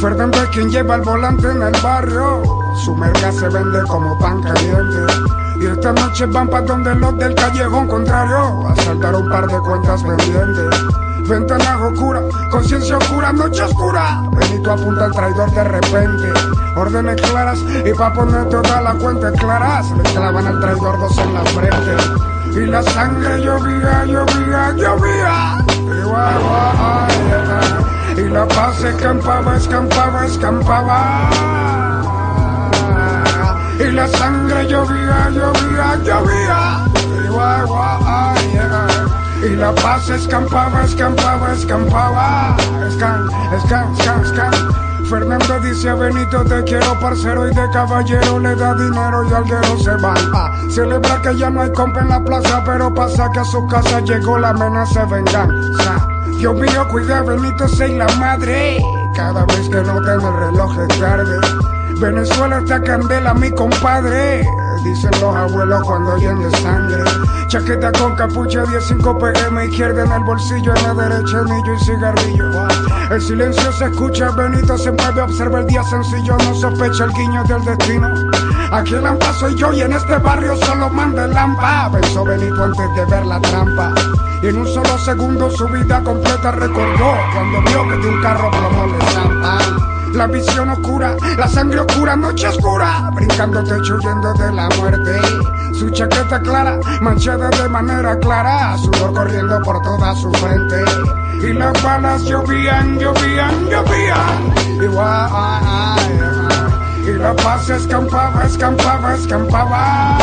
[0.00, 2.42] Fernando es quien lleva el volante en el barrio.
[2.84, 5.12] Su merca se vende como pan caliente.
[5.60, 9.58] Y esta noche van pa' donde los del callejón contrario a saltar un par de
[9.60, 11.28] cuentas pendientes.
[11.28, 14.22] Ventana oscura, conciencia oscura, noche oscura.
[14.32, 16.32] Benito apunta al traidor de repente.
[16.76, 19.82] Órdenes claras y pa' poner toda la cuenta clara.
[19.82, 21.96] Se le clavan al traidor dos en la frente.
[22.54, 25.64] Y la sangre llovía, llovía, llovía.
[25.74, 26.42] Y, guau,
[26.78, 28.18] ay.
[28.18, 31.30] y la paz escampaba, escampaba, escampaba.
[33.78, 36.84] Y la sangre llovía, llovía, llovía.
[37.24, 38.60] Y, guau, ay.
[39.44, 42.56] y la paz escampaba, escampaba, escampaba.
[42.86, 44.85] Escan, escan, escan, escan.
[45.08, 49.78] Fernando dice a Benito te quiero parcero y de caballero le da dinero y alguero
[49.78, 50.14] se va.
[50.14, 53.64] A celebrar que ya no hay compa en la plaza pero pasa que a su
[53.68, 56.08] casa llegó la amenaza de venganza.
[56.38, 58.78] Dios mío cuida Benito soy la madre.
[59.14, 61.38] Cada vez que no tengo el reloj es tarde.
[62.00, 64.44] Venezuela está candela mi compadre
[64.86, 67.02] Dicen los abuelos cuando oyen de sangre.
[67.48, 72.68] Chaqueta con capucha, 15 pm, izquierda en el bolsillo, en la derecha anillo y cigarrillo.
[73.10, 77.42] El silencio se escucha, Benito se mueve, observa el día sencillo, no sospecha el guiño
[77.44, 78.14] del destino.
[78.70, 81.90] Aquí el lampa soy yo y en este barrio solo manda el lampa.
[81.90, 83.92] Pensó Benito antes de ver la trampa.
[84.40, 88.50] Y en un solo segundo su vida completa recordó cuando vio que de un carro
[88.52, 89.95] plomo le zampan.
[90.16, 95.20] La visión oscura, la sangre oscura, noche oscura, brincando techo huyendo de la muerte.
[95.74, 100.82] Su chaqueta clara, manchada de manera clara, sudor corriendo por toda su frente.
[101.46, 104.54] Y las balas llovían, llovían, llovían.
[107.04, 110.18] Y, y la paz escampaba, escampaba, escampaba.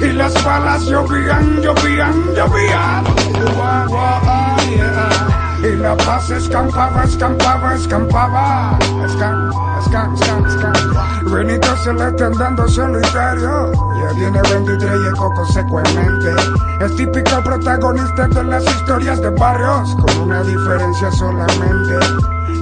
[0.00, 3.04] Y las balas llovían, llovían, llovían.
[5.62, 8.78] Y, la paz escampaba, escampaba, escampaba.
[9.04, 11.32] Escam, escam, escam, escam.
[11.32, 13.72] Benito se le está andando solitario.
[14.00, 16.32] Ya viene 23 y el coco seco en mente.
[16.80, 21.98] Es típico protagonista de las historias de barrios, con una diferencia solamente.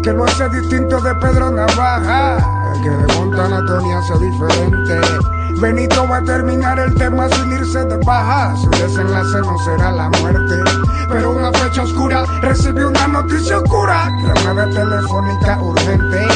[0.02, 2.38] Que lo hace distinto de Pedro Navaja.
[2.82, 5.37] Que de Montana Tony hace diferente.
[5.60, 8.54] Benito va a terminar el tema sin irse de baja.
[8.56, 10.54] Su desenlace no será la muerte.
[11.08, 14.08] Pero una fecha oscura recibió una noticia oscura.
[14.22, 16.28] Llamada telefónica urgente.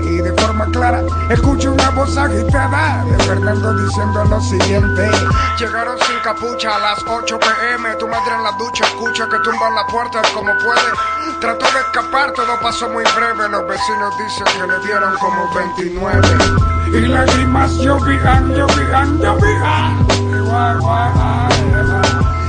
[0.00, 5.10] Y de forma clara escucho una voz agitada de Fernando diciendo lo siguiente.
[5.58, 7.96] Llegaron sin capucha a las 8 pm.
[7.96, 11.40] Tu madre en la ducha escucha que tumban la puerta como puede.
[11.40, 13.48] Trató de escapar, todo pasó muy breve.
[13.48, 16.77] Los vecinos dicen que le dieron como 29.
[16.92, 20.06] Y lágrimas llovían, llovían, llovían.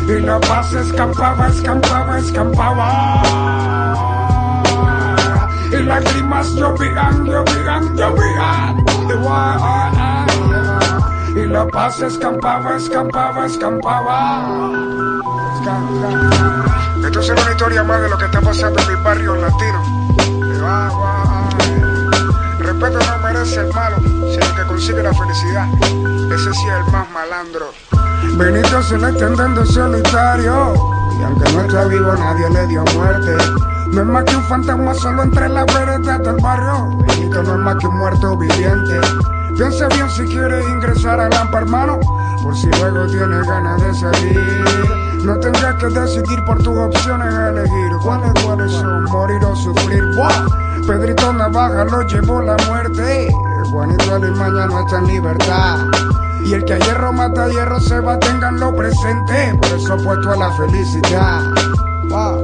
[0.07, 3.21] Y, la paz escampaba, escampaba, escampaba.
[5.71, 8.85] Y lágrimas llovían, llovían, llovían.
[11.35, 14.71] Y, la paz escampaba, escampaba, escampaba.
[15.59, 19.83] Escam- Esto es una historia más de lo que está pasando en mi barrio latino.
[22.59, 23.97] Respeto no merece el malo,
[24.31, 25.67] sino el que consigue la felicidad.
[26.33, 27.71] Ese sí es el más malandro.
[28.37, 30.73] Benito se le está andando solitario.
[31.19, 33.35] Y aunque no está vivo, nadie le dio muerte.
[33.91, 36.95] No es más que un fantasma solo entre las veredas del barrio.
[37.07, 39.01] Benito no es más que un muerto viviente.
[39.57, 41.99] Piensa bien si quieres ingresar a Lampa, hermano.
[42.43, 44.99] Por si luego tienes ganas de salir.
[45.23, 47.91] No tendrás que decidir por tus opciones a elegir.
[48.01, 49.03] ¿Cuáles, cuáles son?
[49.05, 50.05] Morir o sufrir.
[50.15, 50.45] ¡Buah!
[50.87, 53.29] Pedrito Navaja lo llevó la muerte.
[53.71, 55.79] Juanito Alimaña no está en libertad.
[56.43, 59.55] Y el que a hierro mata a hierro se va, tenganlo presente.
[59.61, 61.41] Por eso puesto a la felicidad.
[62.09, 62.41] Wow.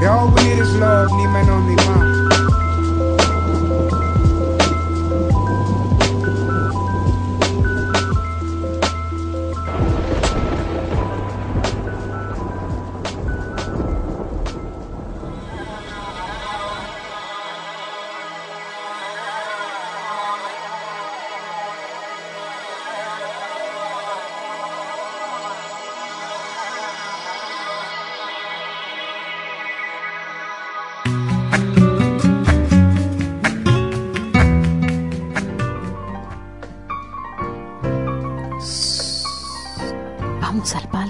[0.00, 2.49] Y all we need is love, ni menos ni más.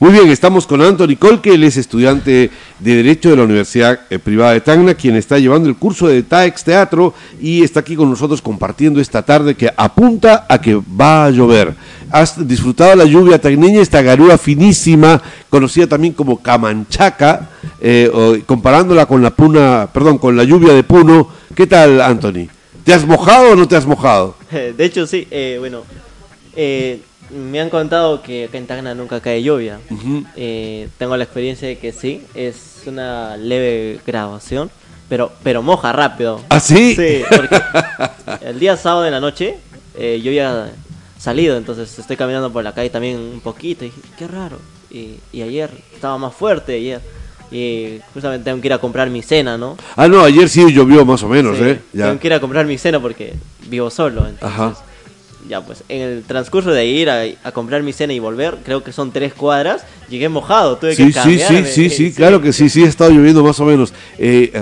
[0.00, 4.20] Muy bien, estamos con Anthony Colque, él es estudiante de Derecho de la Universidad eh,
[4.20, 8.08] Privada de Tacna, quien está llevando el curso de TAEX Teatro y está aquí con
[8.08, 11.74] nosotros compartiendo esta tarde que apunta a que va a llover.
[12.12, 18.08] Has disfrutado la lluvia tagneña, esta garúa finísima, conocida también como Camanchaca, eh,
[18.46, 21.28] comparándola con la puna, perdón, con la lluvia de Puno.
[21.56, 22.46] ¿Qué tal, Anthony?
[22.84, 24.36] ¿Te has mojado o no te has mojado?
[24.52, 25.82] De hecho, sí, eh, bueno,
[26.54, 29.78] eh, me han contado que acá en Tacna nunca cae lluvia.
[30.36, 34.70] Eh, tengo la experiencia de que sí, es una leve graduación,
[35.08, 36.40] pero, pero moja rápido.
[36.48, 36.94] ¿Ah, sí?
[36.94, 37.60] Sí, porque
[38.42, 39.56] el día sábado de la noche
[39.96, 40.70] eh, yo había
[41.18, 44.58] salido, entonces estoy caminando por la calle también un poquito y dije, qué raro.
[44.90, 47.00] Y, y ayer estaba más fuerte ayer.
[47.50, 49.76] Y justamente tengo que ir a comprar mi cena, ¿no?
[49.96, 51.80] Ah, no, ayer sí llovió más o menos, Sí, ¿eh?
[51.94, 52.06] Ya.
[52.06, 53.34] Tengo que ir a comprar mi cena porque
[53.68, 54.26] vivo solo.
[54.26, 54.76] Entonces, Ajá.
[55.48, 58.82] Ya pues, en el transcurso de ir a, a comprar mi cena y volver, creo
[58.84, 62.52] que son tres cuadras, llegué mojado, tuve Sí, que sí, sí, sí, sí, claro que
[62.52, 63.92] sí, sí, ha estado lloviendo más o menos.
[64.18, 64.52] Eh,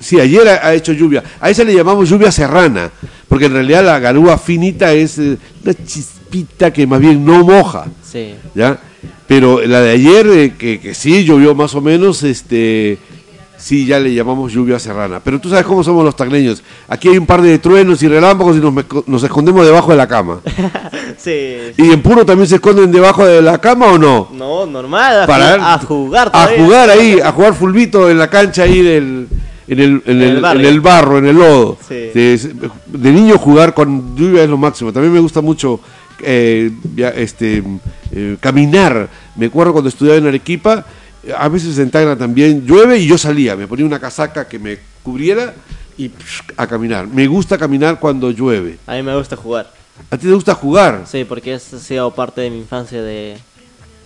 [0.00, 1.22] sí, ayer ha, ha hecho lluvia.
[1.40, 2.90] A esa le llamamos lluvia serrana,
[3.28, 7.86] porque en realidad la garúa finita es eh, una chispita que más bien no moja,
[8.02, 8.34] Sí.
[8.54, 8.78] ¿ya?
[9.26, 12.96] Pero la de ayer, eh, que, que sí llovió más o menos, este,
[13.58, 15.20] sí, ya le llamamos lluvia serrana.
[15.20, 16.62] Pero tú sabes cómo somos los tagneños.
[16.88, 18.72] Aquí hay un par de truenos y relámpagos y nos,
[19.06, 20.40] nos escondemos debajo de la cama.
[21.18, 21.46] sí.
[21.76, 24.28] ¿Y en Puro también se esconden debajo de la cama o no?
[24.32, 26.64] No, normal, a, para ju- a jugar a todavía.
[26.64, 29.28] jugar ahí, a jugar fulbito en la cancha ahí del
[29.66, 31.76] en el, en En el, en el barro, en el lodo.
[31.86, 31.94] Sí.
[31.94, 32.40] De,
[32.86, 34.92] de niño jugar con lluvia es lo máximo.
[34.92, 35.80] También me gusta mucho
[36.22, 36.70] eh,
[37.16, 37.62] este
[38.12, 39.08] eh, caminar.
[39.36, 40.86] Me acuerdo cuando estudiaba en Arequipa,
[41.36, 44.78] a veces en Tacna también llueve y yo salía, me ponía una casaca que me
[45.02, 45.54] cubriera
[45.96, 47.06] y psh, a caminar.
[47.08, 48.78] Me gusta caminar cuando llueve.
[48.86, 49.72] A mí me gusta jugar.
[50.10, 51.02] ¿A ti te gusta jugar?
[51.06, 53.36] Sí, porque eso ha sido parte de mi infancia de...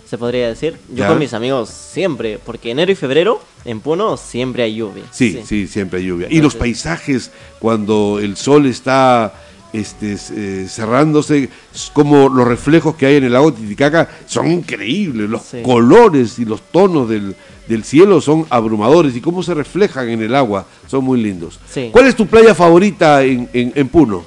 [0.09, 0.77] Se podría decir.
[0.89, 1.07] Yo Ya.
[1.07, 5.03] con mis amigos siempre, porque enero y febrero en Puno siempre hay lluvia.
[5.11, 6.27] Sí, sí, siempre hay lluvia.
[6.29, 9.33] Y los paisajes, cuando el sol está
[9.73, 11.49] este, eh, cerrándose,
[11.93, 15.29] como los reflejos que hay en el lago Titicaca, son increíbles.
[15.29, 15.61] Los Sí.
[15.63, 17.35] colores y los tonos del,
[17.67, 19.15] del cielo son abrumadores.
[19.15, 21.59] Y cómo se reflejan en el agua, son muy lindos.
[21.69, 21.89] Sí.
[21.91, 24.23] ¿Cuál es tu playa favorita en, en- en Puno?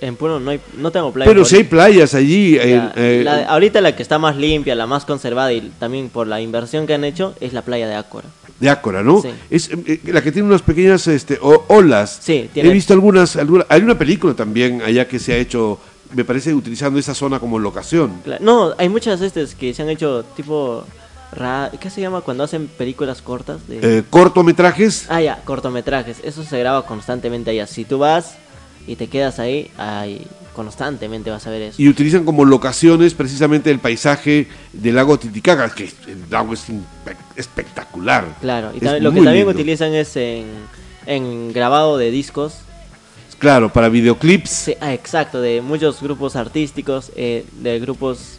[0.00, 1.28] En Puno no, hay, no tengo playa.
[1.28, 2.56] Pero si hay playas allí.
[2.56, 6.26] en- eh, la ahorita la que está más limpia, la más conservada y también por
[6.28, 8.28] la inversión que han hecho es la playa de Ácora.
[8.60, 9.22] De Ácora, ¿no?
[9.22, 9.28] Sí.
[9.50, 12.18] Es eh, la que tiene unas pequeñas este, o- olas.
[12.22, 15.78] Sí, tiene- He visto algunas, alguna- hay una película también allá que se ha hecho,
[16.14, 18.20] me parece, utilizando esa zona como locación.
[18.40, 20.84] No, hay muchas estas que se han hecho tipo...
[21.32, 23.66] ra- ¿Qué se llama cuando hacen películas cortas?
[23.68, 23.98] De...
[23.98, 25.06] Eh, cortometrajes.
[25.08, 26.18] Ah, ya, cortometrajes.
[26.24, 27.66] Eso se graba constantemente allá.
[27.66, 28.36] Si tú vas
[28.86, 30.26] y te quedas ahí, ahí
[30.58, 31.80] constantemente vas a ver eso.
[31.80, 36.64] Y utilizan como locaciones precisamente el paisaje del lago Titicaca, que el lago es
[37.36, 38.24] espectacular.
[38.40, 39.50] Claro, y Es lo que también lindo.
[39.52, 40.46] utilizan es en,
[41.06, 42.54] en grabado de discos.
[43.38, 44.50] Claro, para videoclips.
[44.50, 48.38] Sí, ah, exacto, de muchos grupos artísticos, eh, de grupos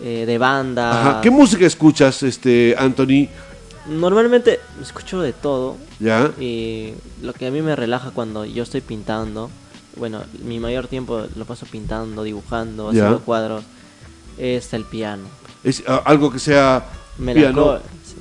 [0.00, 0.92] eh, de banda.
[0.92, 1.20] Ajá.
[1.20, 3.26] ¿Qué música escuchas, este, Anthony?
[3.88, 5.76] Normalmente escucho de todo.
[5.98, 6.30] ¿Ya?
[6.38, 9.50] Y lo que a mí me relaja cuando yo estoy pintando,
[9.98, 13.64] bueno, mi mayor tiempo lo paso pintando, dibujando, haciendo cuadros,
[14.38, 15.24] es el piano.
[15.64, 16.84] Es algo que sea
[17.34, 17.78] piano.
[18.04, 18.14] Sí.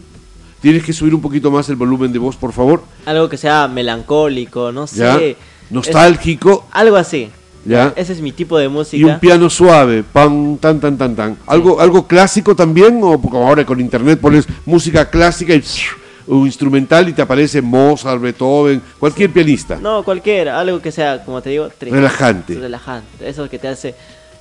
[0.61, 2.83] Tienes que subir un poquito más el volumen de voz, por favor.
[3.05, 5.37] Algo que sea melancólico, no sé.
[5.69, 6.65] Nostálgico.
[6.69, 7.29] Es- algo así.
[7.65, 7.91] ¿Ya?
[7.97, 8.95] Ese es mi tipo de música.
[8.97, 11.37] Y un piano suave, pan, tan, tan, tan, tan.
[11.47, 12.99] ¿Algo, ¿Algo clásico también?
[13.03, 15.61] O como ahora con internet pones música clásica y
[16.28, 19.78] un instrumental y te aparece Mozart, Beethoven, cualquier pianista.
[19.78, 22.55] No, cualquiera, algo que sea, como te digo, Relajante.
[22.55, 23.28] Relajante.
[23.28, 23.95] Eso que te hace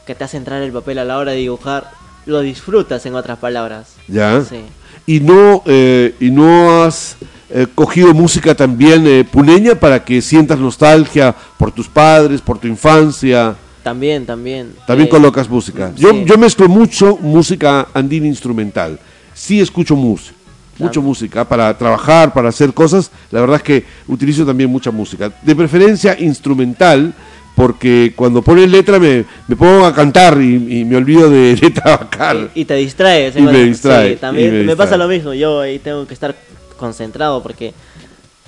[0.06, 1.90] que te hace entrar el papel a la hora de dibujar,
[2.26, 3.96] lo disfrutas en otras palabras.
[4.06, 4.42] ¿Ya?
[4.44, 4.60] Sí.
[5.04, 7.16] Y no, eh, y no has
[7.50, 12.68] eh, cogido música también eh, puneña para que sientas nostalgia por tus padres, por tu
[12.68, 13.56] infancia.
[13.82, 14.74] También, también.
[14.86, 15.92] También eh, colocas música.
[15.96, 16.24] Yo, sí.
[16.24, 18.98] yo mezclo mucho música andina instrumental.
[19.34, 20.34] Sí escucho música.
[20.78, 23.10] Mucha música para trabajar, para hacer cosas.
[23.30, 25.32] La verdad es que utilizo también mucha música.
[25.42, 27.14] De preferencia instrumental,
[27.54, 31.70] porque cuando pones letra me, me pongo a cantar y, y me olvido de, de
[31.70, 32.50] trabajar.
[32.54, 33.34] Y, y te distraes.
[33.36, 34.76] Y me distrae, sí, también y me me, distrae.
[34.76, 35.32] pasa lo mismo.
[35.32, 36.34] Yo ahí tengo que estar
[36.78, 37.72] concentrado porque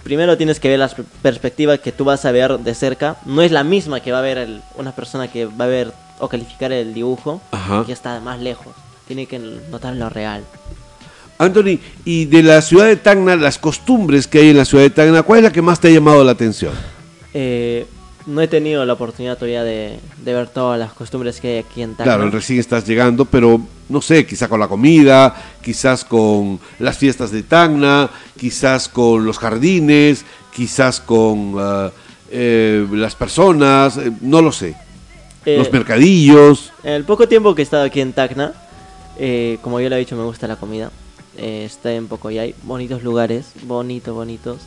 [0.04, 0.90] primero tienes que ver la
[1.22, 3.16] perspectiva que tú vas a ver de cerca.
[3.24, 5.92] No es la misma que va a ver el- una persona que va a ver
[6.18, 7.84] o calificar el dibujo Ajá.
[7.86, 8.74] que está más lejos.
[9.06, 9.38] Tiene que
[9.70, 10.44] notar lo real.
[11.38, 14.90] Anthony, y de la ciudad de Tacna, las costumbres que hay en la ciudad de
[14.90, 16.72] Tacna, ¿cuál es la que más te ha llamado la atención?
[17.32, 17.86] Eh,
[18.26, 21.82] no he tenido la oportunidad todavía de, de ver todas las costumbres que hay aquí
[21.82, 22.04] en Tacna.
[22.04, 27.30] Claro, recién estás llegando, pero no sé, quizá con la comida, quizás con las fiestas
[27.30, 30.24] de Tacna, quizás con los jardines,
[30.54, 31.90] quizás con ah,
[32.30, 34.74] eh, las personas, eh, no lo sé.
[35.46, 36.72] Eh, los mercadillos.
[36.82, 38.52] En el poco tiempo que he estado aquí en Tacna,
[39.18, 40.90] eh, como yo le he dicho, me gusta la comida.
[41.38, 44.58] Eh, está en Pocoyay, bonitos lugares, bonitos, bonitos.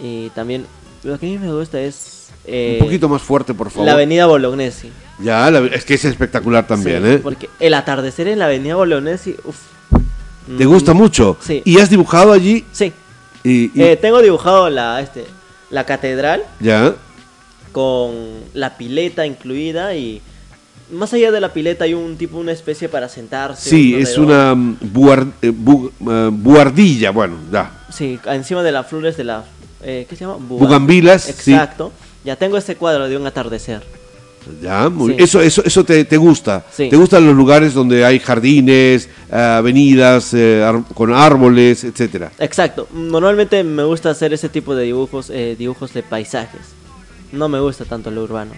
[0.00, 0.64] Y también
[1.02, 3.86] lo que a mí me gusta es eh, Un poquito más fuerte, por favor.
[3.86, 4.90] la avenida Bolognesi.
[5.18, 7.18] Ya, la- es que es espectacular también, Sí, ¿eh?
[7.18, 9.56] Porque el atardecer en la avenida Bolognesi, uff.
[10.58, 11.36] ¿Te gusta mucho?
[11.40, 11.62] Sí.
[11.64, 12.64] ¿Y has dibujado allí?
[12.72, 12.92] Sí.
[13.44, 15.24] Y, y- Eh, tengo dibujado la, este,
[15.70, 16.94] la catedral ya,
[17.72, 18.12] con
[18.54, 20.20] la pileta incluida y
[20.92, 23.68] más allá de la pileta hay un tipo, una especie para sentarse.
[23.70, 27.84] sí, un es una mm, buar- eh, bu- eh, buhardilla, bueno, ya.
[27.92, 29.44] Sí, encima de las flores de la...
[29.82, 30.36] Eh, ¿Qué se llama?
[30.38, 31.52] Buga- Bugambilas, sí.
[31.52, 31.92] Exacto.
[32.24, 33.82] Ya tengo este cuadro de un atardecer.
[34.60, 35.22] Ya, muy Sí.
[35.22, 36.64] Eso, eso, eso te, te gusta.
[36.72, 36.88] Sí.
[36.88, 42.32] ¿Te gustan los lugares donde hay jardines, eh, avenidas eh, ar- con árboles, etcétera?
[42.38, 42.88] Exacto.
[42.92, 46.60] Normalmente me gusta hacer ese tipo de dibujos, eh, dibujos de paisajes.
[47.32, 48.52] No me gusta tanto lo urbano.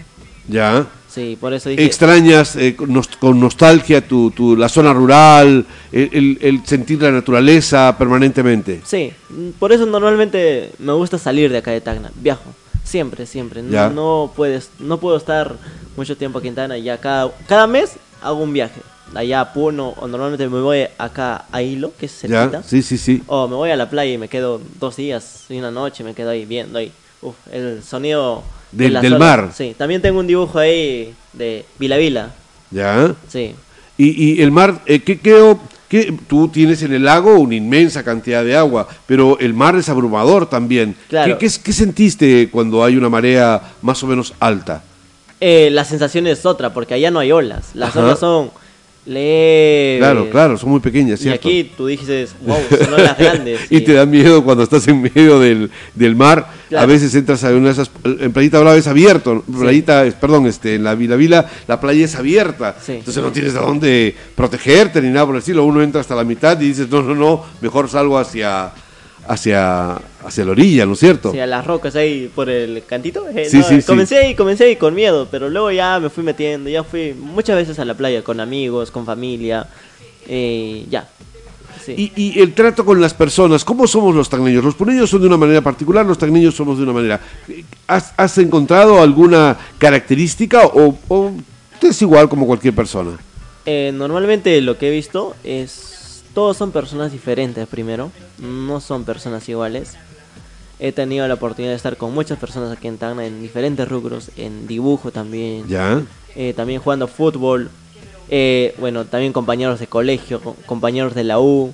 [0.47, 0.85] Ya.
[1.09, 1.83] Sí, por eso dije...
[1.85, 7.01] Extrañas eh, con, nos- con nostalgia tu, tu- la zona rural, el, el- el sentir
[7.01, 8.81] la naturaleza permanentemente.
[8.85, 12.11] Sí, mm, por eso normalmente me gusta salir de acá de Tacna.
[12.15, 12.43] Viajo,
[12.83, 13.63] siempre, siempre.
[13.63, 15.55] No, no puedes, no puedo estar
[15.95, 16.77] mucho tiempo aquí en Tacna.
[16.77, 18.81] Ya cada, cada mes hago un viaje.
[19.13, 22.51] Allá a Puno, o normalmente me voy acá a Hilo, que es cerquita.
[22.51, 23.23] Ya, sí, sí, sí.
[23.27, 26.13] O me voy a la playa y me quedo dos días y una noche, me
[26.13, 26.91] quedo ahí viendo ahí.
[27.21, 28.43] Uf, el sonido
[28.75, 29.19] Del- del olas.
[29.19, 29.49] mar.
[29.55, 32.31] Sí, también tengo un dibujo ahí de Vila Vila.
[32.71, 33.13] Ya.
[33.29, 33.55] Sí.
[33.97, 37.55] Y, y el mar, eh, ¿qué, qué, o- qué- tú tienes en el lago una
[37.55, 40.95] inmensa cantidad de agua, pero el mar es abrumador también.
[41.09, 41.37] Claro.
[41.37, 44.83] ¿Qué, qué, qué sentiste cuando hay una marea más o menos alta?
[45.39, 47.71] Eh, la sensación es otra, porque allá no hay olas.
[47.73, 48.03] Las Ajá.
[48.03, 48.51] olas son
[49.05, 49.99] leves.
[49.99, 51.47] Claro, claro, son muy pequeñas, Y ¿cierto?
[51.47, 53.61] aquí tú dices, wow, son olas grandes.
[53.69, 53.81] y sí.
[53.83, 56.47] te da miedo cuando estás en medio del, del mar.
[56.75, 57.91] A veces entras a una de esas.
[58.03, 59.43] En Playita Brava es abierto.
[59.59, 62.75] Playita, es- perdón, este, en la Vila Vila, la playa es abierta.
[62.83, 62.93] Sí.
[62.93, 65.63] Entonces no tienes a dónde protegerte ni nada por el estilo.
[65.63, 68.71] Uno entra hasta la mitad y dices, no, no, no, mejor salgo hacia,
[69.27, 71.31] hacia, hacia la orilla, ¿no es cierto?
[71.31, 73.27] Sí, a las rocas ahí por el cantito.
[73.29, 73.87] eh, Sí, no, sí, sí.
[73.87, 77.55] comencé ahí, comencé ahí con miedo, pero luego ya me fui metiendo, ya fui muchas
[77.55, 79.67] veces a la playa con amigos, con familia,
[80.27, 81.07] eh, ya.
[81.87, 84.63] Y, y el trato con las personas, ¿cómo somos los tagneños?
[84.63, 87.19] Los puneños son de una manera particular, los tagneños somos de una manera.
[87.85, 91.31] ¿Has, has encontrado alguna característica o, o
[91.81, 93.11] es igual como cualquier persona?
[93.67, 95.94] Eh, normalmente lo que he visto es
[96.35, 99.93] todos son personas diferentes primero, no son personas iguales.
[100.79, 104.29] He tenido la oportunidad de estar con muchas personas aquí en Tacna en diferentes rubros,
[104.35, 106.01] en dibujo también, ¿Ya?
[106.35, 107.71] eh, también jugando fútbol,
[108.29, 111.73] eh, bueno, también compañeros de colegio, co- compañeros de la U.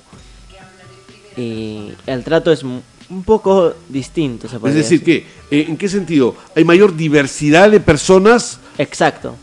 [1.36, 2.82] Y el trato es un
[3.24, 6.36] poco distinto, se Es decir, que, eh, ¿en qué sentido?
[6.54, 8.60] ¿Hay mayor diversidad de personas?
[8.78, 9.34] Exacto.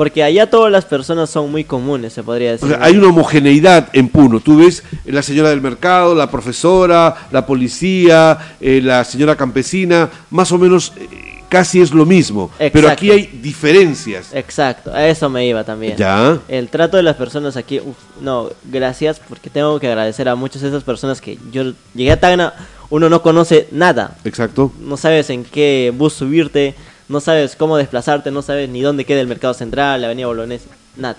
[0.00, 2.74] Porque allá todas las personas son muy comunes, se podría O decir.
[2.80, 4.40] hay una homogeneidad en Puno.
[4.40, 10.08] Tú ves eh, la señora del mercado, la profesora, la policía, eh, la señora campesina,
[10.30, 12.50] más o menos eh, casi es lo mismo.
[12.72, 14.32] Pero aquí hay diferencias.
[14.32, 15.98] Exacto, a eso me iba también.
[15.98, 16.38] ¿Ya?
[16.48, 20.62] El trato de las personas aquí, uf, no, gracias, porque tengo que agradecer a muchas
[20.62, 22.54] de esas personas que yo llegué a Tacna,
[22.88, 24.72] uno no conoce nada, Exacto.
[24.80, 26.74] no sabes en qué bus subirte,
[27.10, 30.68] no sabes cómo desplazarte, no sabes ni dónde queda el mercado central, la avenida Bolognesi,
[30.96, 31.16] nada.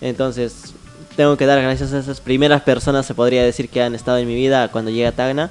[0.00, 0.72] Entonces,
[1.16, 4.28] tengo que dar gracias a esas primeras personas, se podría decir, que han estado en
[4.28, 5.50] mi vida cuando llegué a Tacna.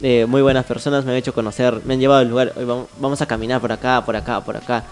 [0.00, 2.64] Eh, muy buenas personas, me han hecho conocer, me han llevado al lugar, "Oye,
[3.00, 4.84] vamos, a caminar por acá, por acá, por acá.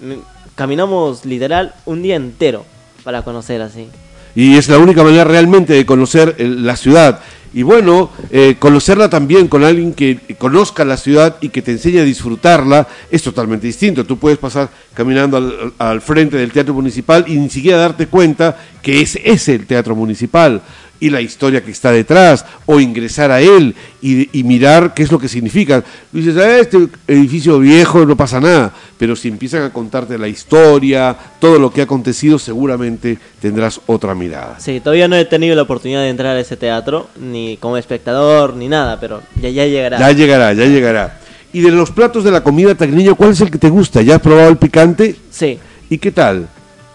[0.00, 0.14] Mm,
[0.54, 2.64] Caminamos literal un día entero
[3.04, 3.88] para conocer así.
[4.34, 7.20] Y es la única manera realmente de conocer la ciudad.
[7.54, 11.98] Y bueno, eh, conocerla también con alguien que conozca la ciudad y que te enseñe
[12.00, 14.04] a disfrutarla es totalmente distinto.
[14.04, 18.58] Tú puedes pasar caminando al, al frente del teatro municipal y ni siquiera darte cuenta
[18.82, 20.62] que es ese el teatro municipal.
[21.00, 25.12] Y la historia que está detrás, o ingresar a él y, y mirar qué es
[25.12, 25.82] lo que significa.
[26.12, 31.16] Dices, "Ah, este edificio viejo no pasa nada, pero si empiezan a contarte la historia,
[31.38, 34.58] todo lo que ha acontecido, seguramente tendrás otra mirada.
[34.58, 38.54] Sí, todavía no he tenido la oportunidad de entrar a ese teatro, ni como espectador,
[38.56, 39.98] ni nada, pero ya, ya llegará.
[39.98, 41.20] Ya llegará, ya llegará.
[41.52, 44.02] Y de los platos de la comida tagneña, ¿cuál es el que te gusta?
[44.02, 45.16] ¿Ya has probado el picante?
[45.30, 45.58] Sí.
[45.88, 46.48] ¿Y qué tal?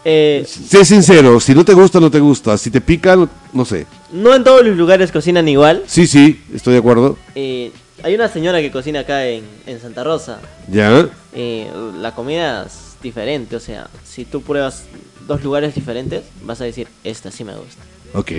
[0.03, 2.57] Eh, Sé sincero, si no te gusta, no te gusta.
[2.57, 3.85] Si te pica, no, no sé.
[4.11, 5.83] no en todos los lugares cocinan igual.
[5.87, 7.17] Sí, sí, estoy de acuerdo.
[7.35, 7.71] Eh,
[8.03, 10.39] hay una señora que cocina acá en, en Santa Rosa.
[10.71, 11.07] Ya.
[11.33, 14.83] Eh, la comida es diferente, o sea, si tú pruebas
[15.27, 17.83] dos lugares diferentes, vas a decir, esta sí me gusta.
[18.13, 18.31] Ok.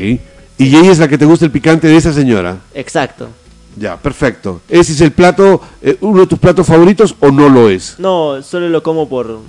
[0.58, 2.58] ¿Y ella es la que te gusta el picante de esa señora?
[2.74, 3.28] Exacto.
[3.76, 4.60] Ya, perfecto.
[4.68, 7.94] ¿Ese es el plato, eh, uno de tus platos favoritos o no lo es?
[7.98, 9.40] No, solo lo como por,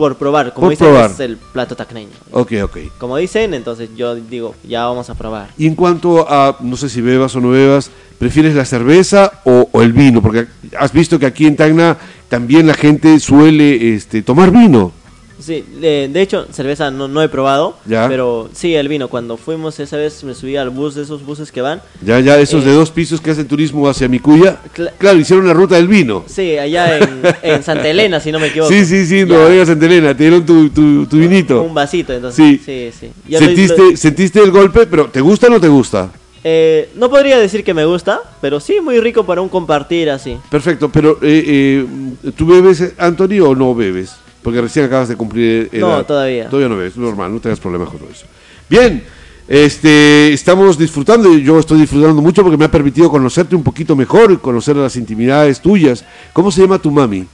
[0.00, 1.10] por probar, como Por dicen, probar.
[1.10, 2.08] es el plato tacneño.
[2.30, 2.78] Ok, ok.
[2.96, 5.50] Como dicen, entonces yo digo, ya vamos a probar.
[5.58, 9.68] Y en cuanto a, no sé si bebas o no bebas, ¿prefieres la cerveza o,
[9.70, 10.22] o el vino?
[10.22, 10.46] Porque
[10.78, 11.98] has visto que aquí en Tacna
[12.30, 14.92] también la gente suele este, tomar vino.
[15.40, 18.06] Sí, de, de hecho, cerveza no, no he probado, Ya.
[18.08, 19.08] pero sí, el vino.
[19.08, 21.80] Cuando fuimos esa vez me subí al bus de esos buses que van.
[22.04, 22.68] Ya, ya, esos Eh.
[22.68, 24.58] de dos pisos que hacen turismo hacia Micuya.
[24.76, 26.24] Cla- claro, hicieron la ruta del vino.
[26.26, 28.70] Sí, allá en, en Santa Elena, si no me equivoco.
[28.74, 31.62] Sí, sí, sí, no digas Santa Elena, te dieron tu, tu, tu vinito.
[31.62, 32.36] Un vasito, entonces.
[32.44, 32.60] Sí.
[32.64, 33.10] Sí, sí.
[33.28, 34.86] Ya lo- ¿Sentiste, lo- ¿Sentiste el golpe?
[34.86, 36.10] Pero ¿te gusta o no te gusta?
[36.42, 40.38] eh, no podría decir que me gusta, pero sí muy rico para un compartir así.
[40.50, 41.84] Perfecto, pero eh,
[42.24, 44.12] eh, ¿tú bebes, Anthony, o no bebes?
[44.42, 45.98] Porque recién acabas de cumplir edad.
[45.98, 46.48] No, todavía.
[46.48, 48.24] Todavía no bebes, normal, no tengas problemas con eso.
[48.68, 49.02] Bien,
[49.48, 54.30] este, estamos disfrutando, yo estoy disfrutando mucho porque me ha permitido conocerte un poquito mejor
[54.32, 56.04] y conocer las intimidades tuyas.
[56.32, 57.26] ¿Cómo se llama tu mami?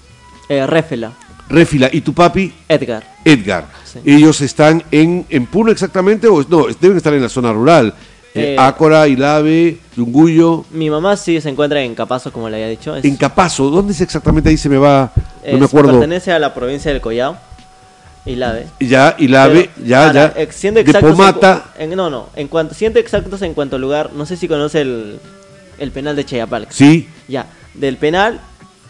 [0.49, 1.13] Eh, Réfela,
[1.49, 1.91] Réfila.
[1.93, 2.53] ¿Y tu papi?
[2.69, 3.05] Edgar.
[3.25, 3.67] Edgar.
[3.85, 4.01] Sí.
[4.05, 6.27] ¿Ellos están en, en Puno exactamente?
[6.27, 7.95] o No, deben estar en la zona rural.
[8.35, 10.65] Eh, Eh, Ácora, Ilave, Yunguyo.
[10.71, 12.95] Mi mamá sí se encuentra en Capazo, como le había dicho.
[12.95, 14.51] Es- En Capazo, ¿dónde es exactamente?
[14.51, 15.11] Ahí se me va,
[15.53, 15.93] no me es- acuerdo.
[15.93, 17.37] Pertenece a la provincia del Collao.
[18.25, 18.67] Y la ve.
[18.81, 20.43] Ya, Ilave, Pero, ya, ahora, ya.
[20.43, 22.29] eh, siendo exactos en Pomata, cu- en- no, no.
[22.35, 25.21] En cuanto, siendo exactos en cuanto a lugar, no sé si conoce el,
[25.79, 26.73] el penal de Chayapalca.
[26.73, 28.41] sí, Ya, del penal,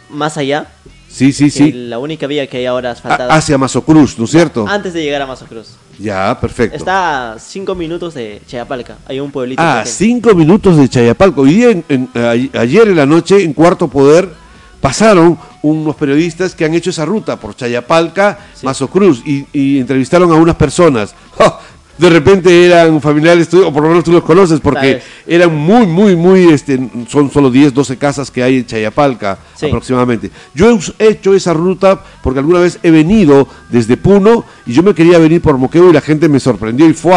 [0.08, 0.68] más allá,
[1.10, 1.70] sí, sí, sí.
[1.70, 3.34] la única vía que hay ahora asfaltada.
[3.34, 4.66] hacia Mazocruz, ¿no es cierto?
[4.66, 5.68] Antes de llegar a Mazocruz.
[5.98, 6.74] Ya, perfecto.
[6.74, 8.96] Está a 5 minutos de Chayapalca.
[9.06, 9.60] Hay un pueblito.
[9.62, 9.94] Ah, pequeño.
[9.96, 11.42] cinco minutos de Chayapalco.
[11.42, 12.30] Hoy día, en- en- a-
[12.60, 14.30] ayer en la noche, en Cuarto Poder,
[14.80, 15.38] pasaron
[15.70, 18.64] unos periodistas que han hecho esa ruta por Chayapalca, Sí.
[18.66, 21.14] Mazocruz, y, y entrevistaron a unas personas.
[21.98, 25.86] De repente eran familiares tuyos, o por lo menos tú los conoces, porque eran muy,
[25.86, 29.64] muy, muy, este, son solo 10, 12 casas que hay en Chayapalca Sí.
[29.64, 30.30] aproximadamente.
[30.54, 34.92] Yo he hecho esa ruta porque alguna vez he venido desde Puno y yo me
[34.94, 37.14] quería venir por Moqueo y la gente me sorprendió y fue,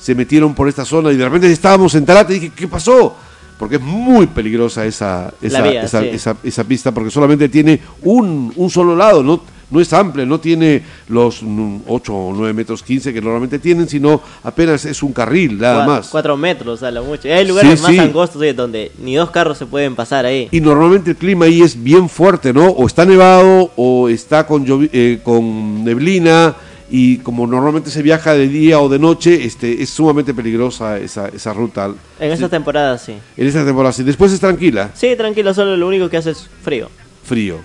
[0.00, 3.14] se metieron por esta zona y de repente estábamos en Tarata y dije, ¿qué pasó?
[3.62, 6.08] Porque es muy peligrosa esa, esa, vía, esa, sí.
[6.08, 9.40] esa- esa pista porque solamente tiene un, un solo lado, no,
[9.70, 11.44] no es amplia, no tiene los
[11.86, 16.08] 8 o 9 metros 15 que normalmente tienen, sino apenas es un carril, nada más.
[16.08, 17.28] Cuatro metros, a lo mucho.
[17.32, 17.98] Hay lugares Sí, más sí.
[18.00, 20.48] angostos donde ni dos carros se pueden pasar ahí.
[20.50, 22.66] Y normalmente el clima ahí es bien fuerte, ¿no?
[22.66, 26.56] O está nevado o está con, eh, con neblina
[26.94, 31.28] y como normalmente se viaja de día o de noche, este, es sumamente peligrosa esa,
[31.28, 31.90] esa ruta.
[32.20, 33.14] En esta temporada sí.
[33.34, 34.02] En esta temporada, sí.
[34.02, 36.90] Después es tranquila, Sí, tranquilo, solo lo único que hace es frío.
[37.24, 37.60] frío.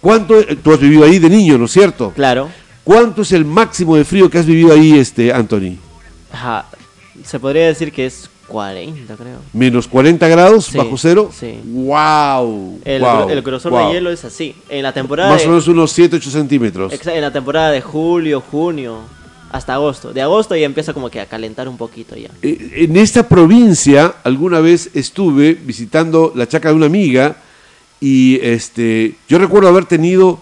[0.00, 2.10] ¿Cuánto, eh, tú has vivido ahí de niño, ¿no es cierto?
[2.16, 2.48] Claro.
[2.82, 5.76] ¿Cuánto es el máximo de frío que has vivido ahí, este, Anthony?
[6.32, 6.64] Ajá.
[7.22, 9.38] Se podría decir que es 40, creo.
[9.52, 11.30] ¿Menos 40 grados Sí, bajo cero?
[11.32, 11.58] sí.
[11.64, 12.80] ¡Wow!
[12.84, 13.86] El, wow, el grosor wow.
[13.88, 14.54] de hielo es así.
[14.68, 16.92] En la temporada Más de, o menos unos 7, 8 centímetros.
[17.06, 18.98] en la temporada de julio, junio,
[19.52, 20.12] hasta agosto.
[20.12, 22.28] De agosto ya empieza como que a calentar un poquito ya.
[22.42, 27.36] Eh, En esta provincia alguna vez estuve visitando la chaca de una amiga
[28.00, 30.38] y este yo recuerdo haber tenido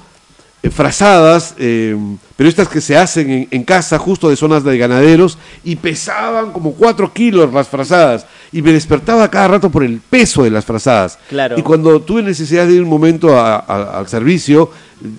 [0.63, 1.97] eh, frazadas, eh,
[2.37, 6.53] pero estas que se hacen en, en casa justo de zonas de ganaderos y pesaban
[6.53, 10.65] como 4 kilos las frazadas y me despertaba cada rato por el peso de las
[10.65, 11.19] frazadas.
[11.29, 11.59] Claro.
[11.59, 14.71] Y cuando tuve necesidad de ir un momento a- a- al servicio,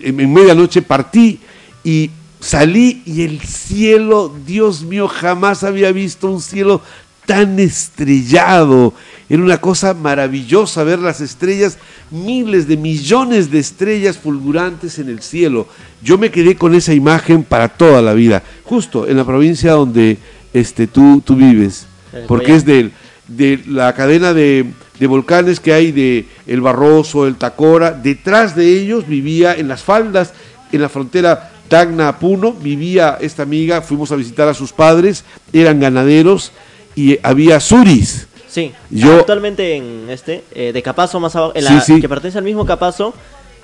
[0.01, 1.39] en, en medianoche partí
[1.83, 2.09] y
[2.41, 6.81] salí y el cielo, Dios mío, jamás había visto un cielo
[7.25, 8.93] tan estrellado.
[9.29, 11.77] Era una cosa maravillosa ver las estrellas,
[12.09, 15.67] miles de millones de estrellas fulgurantes en el cielo.
[16.01, 20.17] Yo me quedé con esa imagen para toda la vida, justo en la provincia donde
[20.53, 21.85] este, tú, tú vives,
[22.27, 22.91] porque es del-
[23.27, 24.65] de la cadena de,
[24.99, 27.91] de volcanes que hay de El Barroso, el Tacora.
[27.91, 30.33] Detrás de ellos vivía en las faldas,
[30.71, 35.23] en la frontera Tacna-Puno, vivía esta amiga, fuimos a visitar a sus padres,
[35.53, 36.51] eran ganaderos
[36.95, 38.25] y había suris.
[38.49, 42.01] Sí, Yo- actualmente en este, eh, de Capazo más abajo, en la, sí.
[42.01, 43.13] que pertenece al mismo Capazo,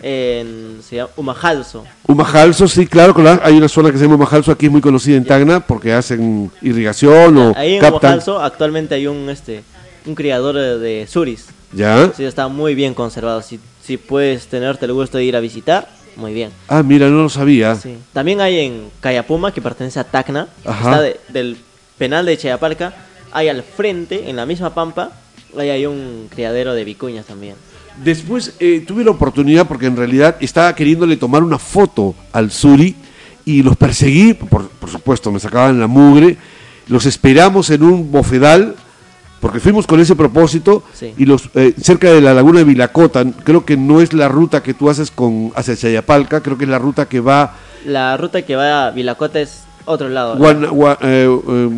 [0.01, 1.83] en, se llama Humajalso.
[2.07, 5.59] Humajalso, sí, claro, hay una zona que se llama Humajalso aquí muy conocida en Tacna
[5.61, 8.11] porque hacen irrigación o Ahí en captan.
[8.13, 9.63] Humajalso actualmente hay un este
[10.05, 11.47] un criador de, de suris.
[11.73, 12.11] ¿Ya?
[12.15, 13.41] Sí, está muy bien conservado.
[13.41, 16.51] Si, si puedes tenerte el gusto de ir a visitar, muy bien.
[16.67, 17.75] Ah, mira, no lo sabía.
[17.75, 17.97] Sí.
[18.13, 20.89] También hay en Cayapuma, que pertenece a Tacna, Ajá.
[20.91, 21.57] está de- del
[21.97, 22.93] penal de Chayapalca,
[23.35, 25.11] hay al frente, en la misma pampa,
[25.59, 27.55] ahí hay un criadero de vicuñas también.
[28.01, 32.95] Después eh, tuve la oportunidad porque en realidad estaba queriéndole tomar una foto al Suri
[33.43, 36.37] y los perseguí, por, por supuesto, me sacaban la mugre,
[36.87, 38.75] los esperamos en un bofedal
[39.41, 41.13] porque fuimos con ese propósito Sí.
[41.17, 44.63] y los eh, cerca de la laguna de Vilacota, creo que no es la ruta
[44.63, 47.53] que tú haces con hacia Chayapalca, creo que es la ruta que va
[47.85, 50.35] La ruta que va a Vilacota es otro lado.
[50.37, 51.69] Gua- eh, eh,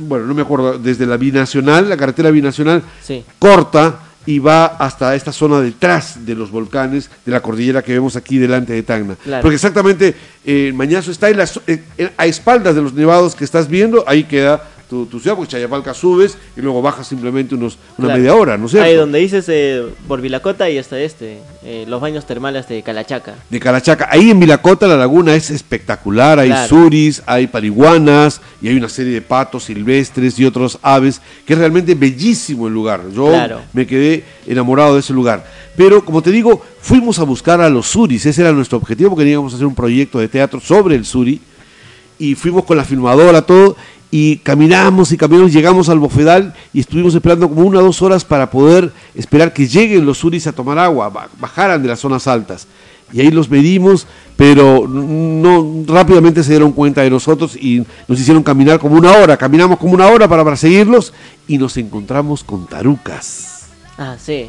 [0.00, 3.24] bueno, no me acuerdo, desde la binacional, la carretera binacional, Sí.
[3.38, 8.16] corta y va hasta esta zona detrás de los volcanes de la cordillera que vemos
[8.16, 9.16] aquí delante de Tacna.
[9.22, 9.42] Claro.
[9.42, 11.62] Porque exactamente eh, Mañazo está en la zo-
[12.16, 15.94] a espaldas de los nevados que estás viendo, ahí queda tu, tu ciudad, porque Chayapalca
[15.94, 18.18] subes y luego bajas simplemente unos, una Claro.
[18.20, 18.86] media hora, ¿no es cierto?
[18.88, 23.36] Ahí donde dices eh, por Vilacota y hasta este, eh, los baños termales de Calachaca.
[23.48, 24.08] de Calachaca.
[24.10, 26.68] Ahí en Vilacota la laguna es espectacular, hay Claro.
[26.68, 31.58] suris, hay pariguanas y hay una serie de patos silvestres y otros aves, que es
[31.58, 33.02] realmente bellísimo el lugar.
[33.14, 33.60] Yo Claro.
[33.72, 35.44] me quedé enamorado de ese lugar.
[35.76, 39.22] Pero como te digo, fuimos a buscar a los suris, ese era nuestro objetivo, porque
[39.24, 41.40] queríamos hacer un proyecto de teatro sobre el suri
[42.18, 43.76] y fuimos con la filmadora, todo,
[44.10, 48.24] y caminamos y caminamos, llegamos al bofedal y estuvimos esperando como una o dos horas
[48.24, 52.26] para poder esperar que lleguen los suris a tomar agua, ba- bajaran de las zonas
[52.26, 52.66] altas.
[53.12, 54.06] Y ahí los medimos,
[54.36, 59.36] pero no rápidamente se dieron cuenta de nosotros y nos hicieron caminar como una hora.
[59.36, 61.12] Caminamos como una hora para perseguirlos
[61.48, 63.66] y nos encontramos con tarucas
[63.98, 64.48] Ah, sí.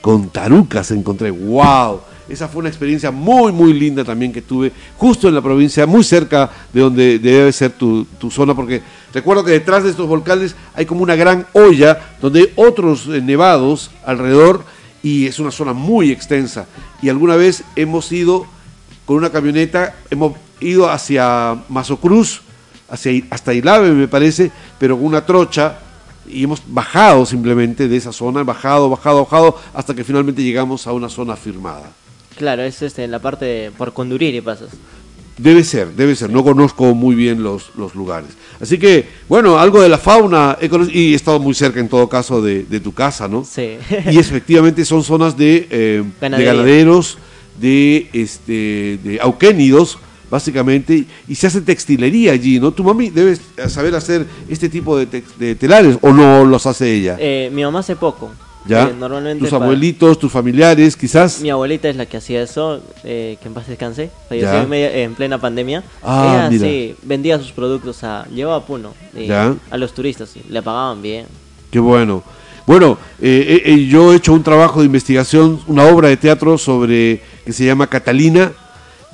[0.00, 1.30] Con tarucas encontré.
[1.30, 2.00] ¡Wow!
[2.28, 6.04] Esa fue una experiencia muy, muy linda también que tuve justo en la provincia, muy
[6.04, 8.82] cerca de donde debe ser tu, tu zona, porque
[9.14, 13.22] recuerdo que detrás de estos volcanes hay como una gran olla donde hay otros eh,
[13.22, 14.62] nevados alrededor
[15.02, 16.66] y es una zona muy extensa.
[17.00, 18.46] Y alguna vez hemos ido
[19.06, 22.42] con una camioneta, hemos ido hacia Mazocruz,
[22.90, 25.78] hacia, hasta Ilave me parece, pero con una trocha
[26.30, 30.92] y hemos bajado simplemente de esa zona, bajado, bajado, bajado, hasta que finalmente llegamos a
[30.92, 31.90] una zona firmada.
[32.36, 34.68] Claro, es este, en la parte de- por Conduriri pasas.
[35.36, 38.30] Debe ser, debe ser, no conozco muy bien los, los lugares.
[38.60, 42.08] Así que, bueno, algo de la fauna, he y he estado muy cerca en todo
[42.08, 43.44] caso de, de tu casa, ¿no?
[43.44, 43.76] Sí.
[44.10, 47.18] Y efectivamente son zonas de, eh, de ganaderos,
[47.60, 49.98] de, este, de auquénidos,
[50.30, 52.70] básicamente, y se hace textilería allí, ¿no?
[52.72, 53.36] Tu mami debe
[53.68, 57.16] saber hacer este tipo de, tex- de telares, ¿o no los hace ella?
[57.18, 58.30] Eh, mi mamá hace poco.
[58.66, 58.88] ¿Ya?
[58.88, 61.40] Eh, normalmente tus abuelitos, tus familiares, quizás.
[61.40, 64.10] Mi abuelita es la que hacía eso, eh, que en paz descanse.
[64.28, 65.82] Falleció en, media- en plena pandemia.
[66.02, 66.64] Ah, Ella mira.
[66.66, 69.54] sí vendía sus productos a llevaba a Puno eh, Ya.
[69.70, 71.24] a los turistas, sí, le pagaban bien.
[71.70, 72.22] Qué bueno.
[72.66, 77.22] Bueno, eh, eh, yo he hecho un trabajo de investigación, una obra de teatro sobre
[77.46, 78.52] que se llama Catalina,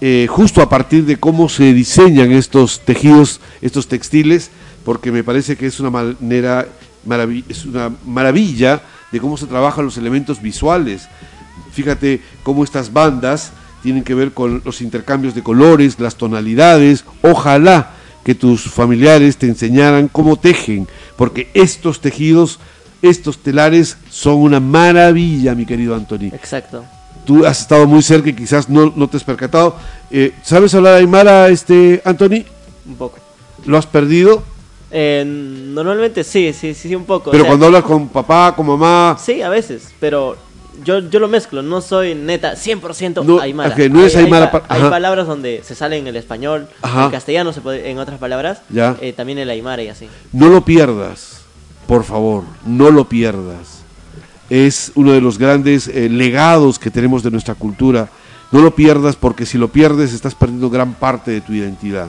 [0.01, 4.51] eh, justo a partir de cómo se diseñan estos tejidos, estos textiles,
[4.85, 6.67] porque me parece que es una manera,
[7.49, 8.83] es una maravilla
[9.13, 11.09] de cómo se trabajan los elementos visuales.
[11.73, 17.05] Fíjate cómo estas bandas tienen que ver con los intercambios de colores, las tonalidades.
[17.23, 17.91] Ojalá
[18.25, 22.59] que tus familiares te enseñaran cómo tejen, porque estos tejidos,
[23.03, 26.33] estos telares son una maravilla, mi querido Anthony.
[26.33, 26.85] Exacto.
[27.25, 29.77] Tú has estado muy cerca y quizás no, no te has percatado.
[30.11, 32.45] Eh, ¿Sabes hablar aymara, este, Anthony?
[32.87, 33.19] Un poco.
[33.65, 34.43] ¿Lo has perdido?
[34.91, 37.31] Eh, normalmente sí, sí, sí, sí, un poco.
[37.31, 40.37] o Pero sea, cuando hablas con papá, con mamá, Sí, a veces, pero
[40.85, 43.71] yo, yo lo mezclo, no soy neta 100% No, aymara.
[43.75, 47.07] ok, no es Hay- aymara pa- Hay, palabras donde se sale en el español, Ajá.
[47.07, 48.97] en castellano, se puede, en otras palabras, Ya.
[49.01, 50.09] eh, también el aymara y así.
[50.33, 51.41] no lo pierdas,
[51.89, 53.83] por favor, no lo pierdas.
[54.51, 58.09] Es uno de los grandes eh, legados que tenemos de nuestra cultura.
[58.53, 62.09] No lo pierdas porque si lo pierdes estás perdiendo gran parte de tu identidad.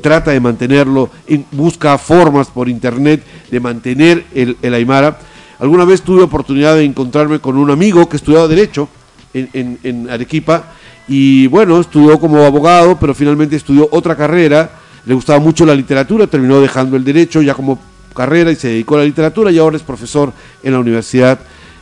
[0.00, 5.18] Trata de mantenerlo, en- busca formas por internet de mantener el, el aymara.
[5.58, 8.88] Alguna vez tuve oportunidad de encontrarme con un amigo que estudiaba Derecho
[9.34, 10.64] en, en- en Arequipa
[11.06, 14.70] y bueno, estudió como abogado, pero finalmente estudió otra carrera.
[15.04, 17.78] Le gustaba mucho la literatura, terminó dejando el Derecho ya como
[18.14, 21.38] carrera y se dedicó a la literatura y ahora es profesor en la Universidad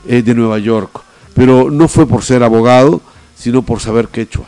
[0.08, 1.00] eh, de Nueva York.
[1.34, 3.00] Pero no fue por ser abogado,
[3.36, 4.46] sino por saber quechua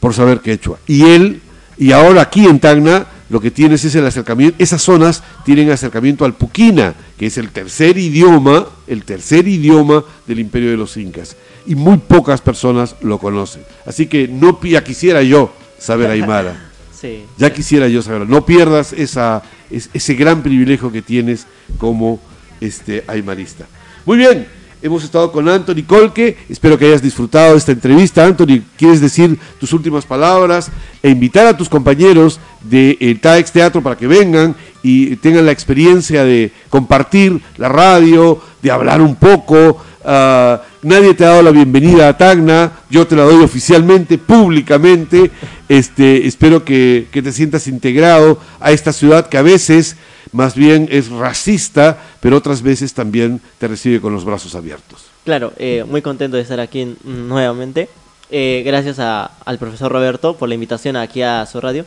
[0.00, 0.78] por saber quechua.
[0.86, 1.40] Y él,
[1.78, 6.24] y ahora aquí en Tacna, lo que tienes es el acercamiento, esas zonas tienen acercamiento
[6.24, 11.36] al Puquina, que es el tercer idioma, el tercer idioma del imperio de los incas.
[11.66, 13.62] Y muy pocas personas lo conocen.
[13.86, 16.68] Así que no ya quisiera yo saber Aymara.
[17.02, 17.24] Sí.
[17.36, 18.26] Ya quisiera yo saberlo.
[18.26, 22.20] No pierdas esa, es- ese gran privilegio que tienes como
[22.62, 23.66] este, aymarista.
[24.06, 24.46] Muy bien,
[24.80, 26.36] hemos estado con Anthony Colque.
[26.48, 28.24] Espero que hayas disfrutado de esta entrevista.
[28.24, 30.70] Anthony, ¿quieres decir tus últimas palabras
[31.02, 35.52] e invitar a tus compañeros de eh, TAEX Teatro para que vengan y tengan la
[35.52, 39.82] experiencia de compartir la radio, de hablar un poco?
[40.04, 45.30] Ah, nadie te ha dado la bienvenida a Tacna, yo te la doy oficialmente, públicamente.
[45.68, 49.96] Este, espero que, que te sientas integrado a esta ciudad que a veces
[50.32, 55.04] más bien es racista, pero otras veces también te recibe con los brazos abiertos.
[55.24, 57.88] Claro, eh, muy contento de estar aquí nuevamente.
[58.30, 61.84] Eh, gracias a- al profesor Roberto por la invitación aquí a su radio.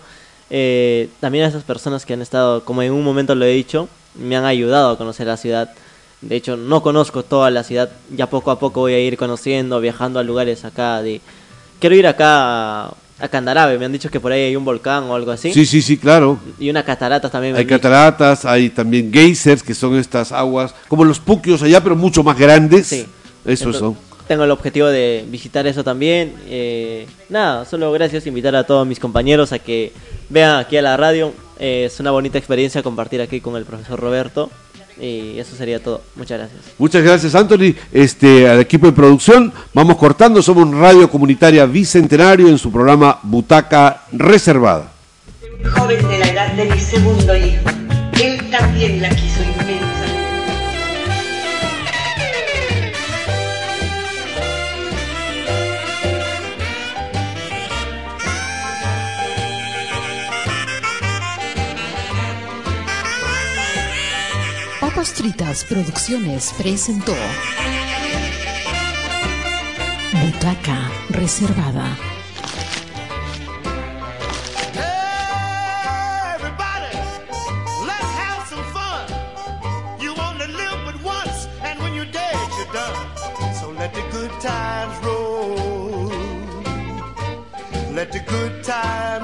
[0.51, 3.89] Eh, también a esas personas que han estado, como en un momento lo he dicho,
[4.13, 5.71] me han ayudado a conocer la ciudad.
[6.21, 7.89] De hecho, no conozco toda la ciudad.
[8.15, 11.19] Ya poco a poco voy a ir conociendo, viajando a lugares acá de...
[11.79, 13.77] Quiero ir acá a, Candarabe.
[13.77, 15.53] Me han dicho que por ahí hay un volcán o algo así.
[15.53, 16.39] Sí, sí, sí, claro.
[16.59, 17.55] Y una catarata también.
[17.55, 17.75] Hay dicho.
[17.75, 22.37] cataratas, hay también geysers, que son estas aguas, como los puquios allá, pero mucho más
[22.37, 22.87] grandes.
[22.87, 23.05] Sí.
[23.45, 23.97] Eso Entonces, son.
[24.27, 26.33] Tengo el objetivo de visitar eso también.
[26.47, 29.91] Eh, nada, solo gracias, invitar a todos mis compañeros a que
[30.29, 31.31] vean aquí a la radio.
[31.59, 34.49] Eh, es una bonita experiencia compartir aquí con el profesor Roberto.
[34.99, 36.01] Y eso sería todo.
[36.15, 36.61] Muchas gracias.
[36.77, 37.75] Muchas gracias, Anthony.
[37.91, 40.41] Este, al equipo de producción, vamos cortando.
[40.41, 44.91] Somos Radio Comunitaria Bicentenario en su programa Butaca Reservada.
[45.75, 47.69] Joven de la edad de mi segundo hijo.
[48.21, 49.84] Él también la quiso inmensamente.
[64.95, 67.13] Papas Producciones presentó
[70.13, 71.97] Butaca Reservada.
[83.77, 86.09] Let the good times roll.
[88.27, 89.14] Good times